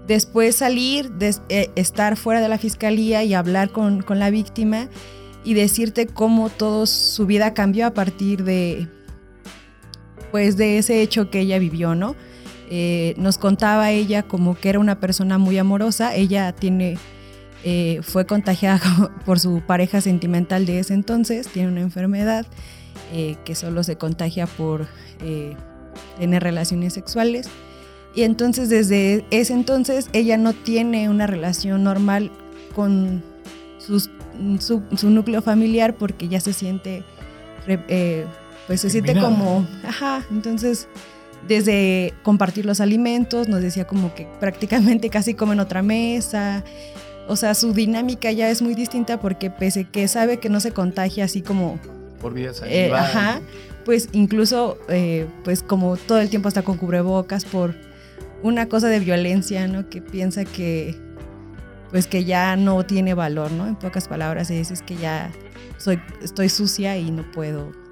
después 0.07 0.57
salir, 0.57 1.13
eh, 1.49 1.71
estar 1.77 2.17
fuera 2.17 2.41
de 2.41 2.49
la 2.49 2.59
fiscalía 2.59 3.23
y 3.25 3.35
hablar 3.35 3.71
con, 3.71 4.05
la 4.09 4.31
víctima 4.31 4.89
y 5.45 5.55
decirte 5.55 6.07
cómo 6.07 6.49
todo 6.49 6.87
su 6.87 7.27
vida 7.27 7.55
cambió 7.55 7.87
a 7.87 7.95
partir 7.95 8.45
de, 8.45 8.89
pues, 10.35 10.57
de 10.57 10.79
ese 10.79 11.01
hecho 11.01 11.31
que 11.31 11.39
ella 11.39 11.61
vivió, 11.61 11.95
¿no? 11.95 12.17
Eh, 12.69 13.15
nos 13.19 13.39
contaba 13.39 13.93
ella 13.93 14.25
como 14.25 14.57
que 14.57 14.69
era 14.69 14.81
una 14.81 14.99
persona 14.99 15.39
muy 15.39 15.57
amorosa, 15.59 16.13
ella 16.17 16.51
tiene 16.51 16.99
eh, 17.63 18.01
fue 18.03 18.27
contagiada 18.27 19.13
por 19.25 19.39
su 19.39 19.63
pareja 19.65 20.01
sentimental 20.01 20.67
de 20.67 20.81
ese 20.81 20.93
entonces, 20.93 21.47
tiene 21.47 21.69
una 21.69 21.83
enfermedad 21.83 22.47
eh, 23.13 23.37
que 23.45 23.55
solo 23.55 23.85
se 23.85 23.95
contagia 23.95 24.49
por 24.49 24.89
tener 26.19 26.43
relaciones 26.43 26.95
sexuales. 26.95 27.49
Y 28.17 28.23
entonces 28.23 28.69
desde 28.69 29.25
ese 29.31 29.53
entonces 29.53 30.09
ella 30.13 30.37
no 30.37 30.53
tiene 30.53 31.09
una 31.09 31.29
relación 31.29 31.85
normal 31.85 32.33
con 32.75 33.23
su, 33.79 34.11
núcleo 35.09 35.43
familiar 35.43 35.95
porque 35.95 36.27
ya 36.27 36.41
se 36.41 36.53
siente, 36.53 37.05
pues 38.67 38.81
se 38.81 38.91
siente 38.91 39.19
como, 39.19 39.67
ajá, 39.87 40.25
entonces 40.31 40.89
desde 41.47 42.15
compartir 42.23 42.65
los 42.65 42.81
alimentos, 42.81 43.49
nos 43.49 43.61
decía 43.61 43.87
como 43.87 44.15
que 44.15 44.27
prácticamente 44.41 45.11
casi 45.11 45.35
comen 45.35 45.61
otra 45.61 45.83
mesa, 45.83 46.65
o 47.29 47.37
sea, 47.37 47.55
su 47.55 47.73
dinámica 47.73 48.31
ya 48.33 48.51
es 48.51 48.63
muy 48.63 48.75
distinta 48.75 49.21
porque 49.21 49.51
pese 49.51 49.85
que 49.85 50.09
sabe 50.09 50.39
que 50.39 50.49
no 50.49 50.61
se 50.61 50.73
contagia 50.73 51.25
así 51.25 51.43
como... 51.43 51.79
Por 52.21 52.35
vías 52.35 52.63
eh, 52.67 52.93
Ajá, 52.93 53.41
pues 53.85 54.09
incluso, 54.13 54.79
eh, 54.89 55.27
pues 55.43 55.63
como 55.63 55.97
todo 55.97 56.21
el 56.21 56.31
tiempo 56.31 56.49
está 56.49 56.63
con 56.63 56.77
cubrebocas 56.77 57.45
por 57.45 57.75
una 58.43 58.69
cosa 58.69 58.89
de 58.89 59.01
violencia, 59.01 59.67
¿no? 59.69 59.89
Que 59.89 60.01
piensa 60.03 60.45
que, 60.45 60.95
pues 61.91 62.07
que 62.07 62.25
ya 62.25 62.57
no 62.57 62.85
tiene 62.85 63.15
valor, 63.15 63.53
¿no? 63.53 63.67
En 63.67 63.77
pocas 63.77 64.09
palabras, 64.09 64.51
es 64.51 64.83
que 64.83 64.97
ya 64.97 65.31
soy, 65.79 65.99
estoy 66.23 66.49
sucia 66.49 66.97
y 66.97 67.11
no 67.11 67.31
puedo 67.31 67.84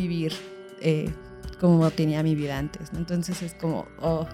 vivir 0.00 0.32
eh, 0.80 1.10
como 1.60 1.90
tenía 1.90 2.22
mi 2.22 2.34
vida 2.34 2.58
antes, 2.58 2.92
¿no? 2.92 2.98
Entonces 2.98 3.42
es 3.42 3.54
como, 3.54 3.86
oh, 4.00 4.26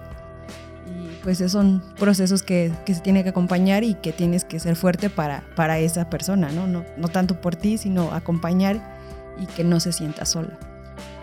y 0.87 1.23
pues 1.23 1.39
son 1.51 1.83
procesos 1.99 2.43
que, 2.43 2.71
se 2.85 3.01
tiene 3.01 3.23
que 3.23 3.29
acompañar 3.29 3.83
y 3.83 3.95
que 3.95 4.13
tienes 4.13 4.45
que 4.45 4.59
ser 4.59 4.75
fuerte 4.75 5.09
para, 5.09 5.43
para 5.55 5.79
esa 5.79 6.09
persona, 6.09 6.49
¿no? 6.51 6.67
¿no? 6.67 6.85
No 6.97 7.09
tanto 7.09 7.41
por 7.41 7.55
ti, 7.55 7.77
sino 7.77 8.13
acompañar 8.13 8.97
y 9.37 9.45
que 9.47 9.63
no 9.63 9.79
se 9.79 9.91
sienta 9.91 10.25
sola. 10.25 10.57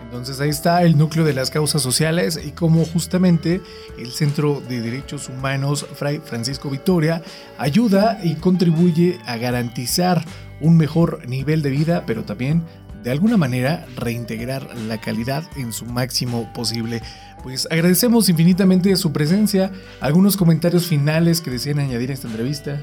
Entonces 0.03 0.39
ahí 0.39 0.49
está 0.49 0.83
el 0.83 0.97
núcleo 0.97 1.25
de 1.25 1.33
las 1.33 1.49
causas 1.49 1.81
sociales 1.81 2.39
y 2.41 2.51
cómo 2.51 2.85
justamente 2.85 3.61
el 3.97 4.11
Centro 4.11 4.61
de 4.61 4.79
Derechos 4.79 5.29
Humanos 5.29 5.85
Fray 5.95 6.21
Francisco 6.23 6.69
Victoria 6.69 7.23
ayuda 7.57 8.19
y 8.23 8.35
contribuye 8.35 9.19
a 9.25 9.37
garantizar 9.37 10.23
un 10.61 10.77
mejor 10.77 11.27
nivel 11.27 11.63
de 11.63 11.71
vida, 11.71 12.03
pero 12.05 12.23
también 12.23 12.63
de 13.05 13.11
alguna 13.11 13.37
manera 13.37 13.85
reintegrar 13.95 14.75
la 14.75 14.99
calidad 14.99 15.43
en 15.55 15.71
su 15.71 15.85
máximo 15.85 16.51
posible. 16.53 17.03
Pues 17.43 17.67
agradecemos 17.69 18.29
infinitamente 18.29 18.95
su 18.95 19.13
presencia. 19.13 19.71
¿Algunos 20.01 20.35
comentarios 20.35 20.87
finales 20.87 21.39
que 21.39 21.51
desean 21.51 21.77
añadir 21.77 22.09
a 22.09 22.15
esta 22.15 22.27
entrevista? 22.27 22.81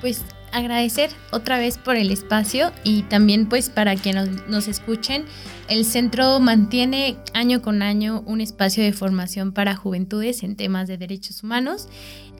Pues 0.00 0.22
agradecer 0.50 1.10
otra 1.30 1.58
vez 1.58 1.78
por 1.78 1.94
el 1.94 2.10
espacio 2.10 2.72
y 2.82 3.02
también 3.02 3.48
pues 3.48 3.70
para 3.70 3.94
quienes 3.94 4.48
nos, 4.48 4.66
escuchen, 4.66 5.24
el 5.68 5.84
centro 5.84 6.40
mantiene 6.40 7.16
año 7.32 7.62
con 7.62 7.80
año 7.80 8.24
un 8.26 8.40
espacio 8.40 8.82
de 8.82 8.92
formación 8.92 9.52
para 9.52 9.76
juventudes 9.76 10.42
en 10.42 10.56
temas 10.56 10.88
de 10.88 10.98
derechos 10.98 11.44
humanos 11.44 11.88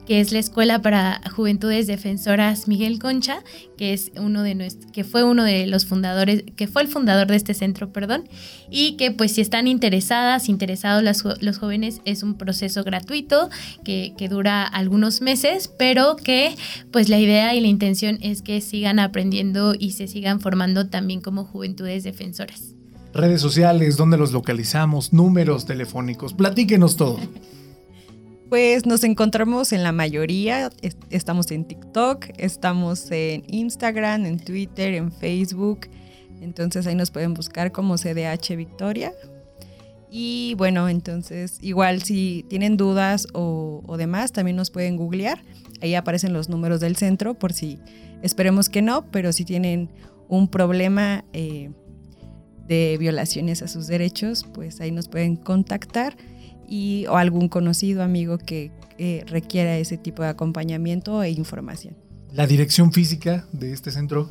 que 0.05 0.19
es 0.19 0.31
la 0.31 0.39
Escuela 0.39 0.81
para 0.81 1.21
Juventudes 1.35 1.87
Defensoras 1.87 2.67
Miguel 2.67 2.99
Concha, 2.99 3.39
que 3.77 3.93
es 3.93 4.11
uno 4.17 4.43
de 4.43 4.55
que 4.93 5.03
fue 5.03 5.23
uno 5.23 5.43
de 5.43 5.67
los 5.67 5.85
fundadores, 5.85 6.43
que 6.55 6.67
fue 6.67 6.83
el 6.83 6.87
fundador 6.87 7.27
de 7.27 7.35
este 7.35 7.53
centro, 7.53 7.91
perdón, 7.91 8.29
y 8.69 8.97
que 8.97 9.11
pues 9.11 9.33
si 9.33 9.41
están 9.41 9.67
interesadas, 9.67 10.47
interesados 10.49 11.03
los 11.41 11.57
jóvenes, 11.57 12.01
es 12.05 12.23
un 12.23 12.35
proceso 12.35 12.83
gratuito 12.83 13.49
que, 13.83 14.13
que 14.17 14.29
dura 14.29 14.63
algunos 14.63 15.21
meses, 15.21 15.67
pero 15.67 16.15
que 16.15 16.55
pues 16.91 17.09
la 17.09 17.19
idea 17.19 17.55
y 17.55 17.61
la 17.61 17.67
intención 17.67 18.19
es 18.21 18.41
que 18.41 18.61
sigan 18.61 18.99
aprendiendo 18.99 19.73
y 19.77 19.91
se 19.91 20.07
sigan 20.07 20.39
formando 20.39 20.87
también 20.87 21.21
como 21.21 21.43
juventudes 21.43 22.03
defensoras. 22.03 22.75
Redes 23.13 23.41
sociales, 23.41 23.97
¿dónde 23.97 24.17
los 24.17 24.33
localizamos? 24.33 25.13
Números 25.13 25.65
telefónicos, 25.65 26.33
platíquenos 26.33 26.95
todo. 26.95 27.19
Pues 28.55 28.85
nos 28.85 29.03
encontramos 29.03 29.73
en 29.73 29.83
la 29.83 29.91
mayoría, 29.91 30.69
estamos 31.09 31.51
en 31.51 31.65
TikTok, 31.65 32.27
estamos 32.37 33.11
en 33.11 33.43
Instagram, 33.47 34.25
en 34.25 34.39
Twitter, 34.39 34.93
en 34.93 35.11
Facebook, 35.11 35.89
entonces 36.39 36.87
ahí 36.87 36.95
nos 36.95 37.11
pueden 37.11 37.33
buscar 37.33 37.73
como 37.73 37.97
CDH 37.97 38.55
Victoria. 38.55 39.11
Y 40.09 40.53
bueno, 40.57 40.87
entonces 40.87 41.57
igual 41.61 42.01
si 42.03 42.45
tienen 42.47 42.77
dudas 42.77 43.27
o, 43.33 43.83
demás, 43.97 44.31
también 44.31 44.55
nos 44.55 44.71
pueden 44.71 44.95
googlear, 44.95 45.41
ahí 45.81 45.93
aparecen 45.93 46.31
los 46.31 46.47
números 46.47 46.79
del 46.79 46.95
centro 46.95 47.33
por 47.33 47.51
si, 47.51 47.77
esperemos 48.21 48.69
que 48.69 48.81
no, 48.81 49.11
pero 49.11 49.33
si 49.33 49.43
tienen 49.43 49.89
un 50.29 50.47
problema 50.47 51.25
eh, 51.33 51.71
de 52.69 52.95
violaciones 53.01 53.61
a 53.61 53.67
sus 53.67 53.87
derechos, 53.87 54.45
pues 54.53 54.79
ahí 54.79 54.91
nos 54.91 55.09
pueden 55.09 55.35
contactar 55.35 56.15
y, 56.67 57.05
o 57.07 57.17
algún 57.17 57.49
conocido 57.49 58.03
amigo 58.03 58.37
que 58.37 58.71
requiera 59.27 59.77
ese 59.77 59.97
tipo 59.97 60.23
de 60.23 60.29
acompañamiento 60.29 61.21
e 61.21 61.29
información. 61.31 61.95
¿La 62.31 62.47
dirección 62.47 62.93
física 62.93 63.45
de 63.51 63.73
este 63.73 63.91
centro? 63.91 64.29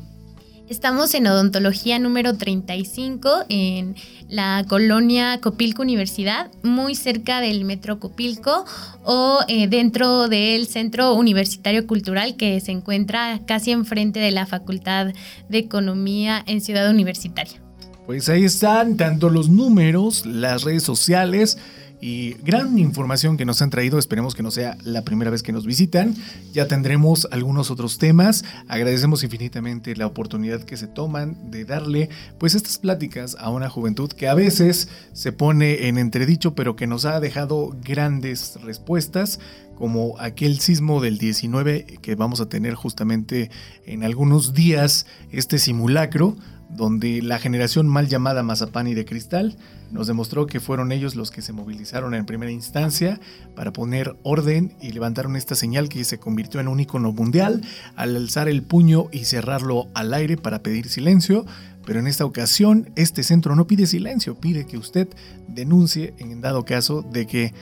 Estamos 0.67 1.13
en 1.13 1.27
odontología 1.27 1.99
número 1.99 2.37
35 2.37 3.45
en 3.49 3.95
la 4.29 4.65
colonia 4.67 5.39
Copilco 5.39 5.83
Universidad, 5.83 6.51
muy 6.63 6.95
cerca 6.95 7.39
del 7.39 7.65
metro 7.65 7.99
Copilco 7.99 8.65
o 9.03 9.41
eh, 9.47 9.67
dentro 9.67 10.27
del 10.27 10.65
Centro 10.65 11.13
Universitario 11.13 11.85
Cultural 11.85 12.35
que 12.35 12.59
se 12.61 12.71
encuentra 12.71 13.41
casi 13.45 13.71
enfrente 13.71 14.19
de 14.19 14.31
la 14.31 14.47
Facultad 14.47 15.13
de 15.49 15.57
Economía 15.59 16.43
en 16.47 16.61
Ciudad 16.61 16.89
Universitaria. 16.89 17.61
Pues 18.07 18.27
ahí 18.29 18.45
están 18.45 18.97
tanto 18.97 19.29
los 19.29 19.49
números, 19.49 20.25
las 20.25 20.63
redes 20.63 20.81
sociales, 20.81 21.59
y 22.01 22.33
gran 22.43 22.77
información 22.77 23.37
que 23.37 23.45
nos 23.45 23.61
han 23.61 23.69
traído. 23.69 23.97
Esperemos 23.97 24.35
que 24.35 24.43
no 24.43 24.51
sea 24.51 24.77
la 24.83 25.03
primera 25.03 25.31
vez 25.31 25.43
que 25.43 25.51
nos 25.51 25.65
visitan. 25.65 26.15
Ya 26.53 26.67
tendremos 26.67 27.27
algunos 27.31 27.71
otros 27.71 27.97
temas. 27.97 28.43
Agradecemos 28.67 29.23
infinitamente 29.23 29.95
la 29.95 30.07
oportunidad 30.07 30.63
que 30.63 30.77
se 30.77 30.87
toman 30.87 31.51
de 31.51 31.65
darle 31.65 32.09
pues 32.37 32.55
estas 32.55 32.77
pláticas 32.77 33.35
a 33.39 33.49
una 33.49 33.69
juventud 33.69 34.09
que 34.09 34.27
a 34.27 34.33
veces 34.33 34.89
se 35.13 35.31
pone 35.31 35.87
en 35.87 35.97
entredicho, 35.97 36.55
pero 36.55 36.75
que 36.75 36.87
nos 36.87 37.05
ha 37.05 37.19
dejado 37.19 37.75
grandes 37.83 38.59
respuestas 38.61 39.39
como 39.75 40.15
aquel 40.19 40.59
sismo 40.59 41.01
del 41.01 41.17
19 41.17 41.99
que 42.01 42.15
vamos 42.15 42.39
a 42.39 42.47
tener 42.47 42.75
justamente 42.75 43.51
en 43.85 44.03
algunos 44.03 44.53
días 44.53 45.05
este 45.31 45.59
simulacro 45.59 46.37
donde 46.75 47.21
la 47.21 47.39
generación 47.39 47.87
mal 47.87 48.07
llamada 48.07 48.43
Mazapán 48.43 48.87
y 48.87 48.93
de 48.93 49.05
Cristal 49.05 49.57
nos 49.91 50.07
demostró 50.07 50.47
que 50.47 50.59
fueron 50.59 50.91
ellos 50.91 51.15
los 51.15 51.31
que 51.31 51.41
se 51.41 51.53
movilizaron 51.53 52.13
en 52.13 52.25
primera 52.25 52.51
instancia 52.51 53.19
para 53.55 53.71
poner 53.71 54.15
orden 54.23 54.75
y 54.81 54.91
levantaron 54.91 55.35
esta 55.35 55.55
señal 55.55 55.89
que 55.89 56.03
se 56.03 56.19
convirtió 56.19 56.59
en 56.59 56.67
un 56.67 56.79
icono 56.79 57.11
mundial 57.11 57.61
al 57.95 58.15
alzar 58.15 58.49
el 58.49 58.63
puño 58.63 59.07
y 59.11 59.25
cerrarlo 59.25 59.87
al 59.93 60.13
aire 60.13 60.37
para 60.37 60.63
pedir 60.63 60.89
silencio. 60.89 61.45
Pero 61.85 61.99
en 61.99 62.07
esta 62.07 62.25
ocasión, 62.25 62.89
este 62.95 63.21
centro 63.21 63.55
no 63.55 63.67
pide 63.67 63.85
silencio, 63.85 64.39
pide 64.39 64.65
que 64.65 64.77
usted 64.77 65.07
denuncie 65.47 66.15
en 66.17 66.41
dado 66.41 66.65
caso 66.65 67.03
de 67.03 67.27
que 67.27 67.53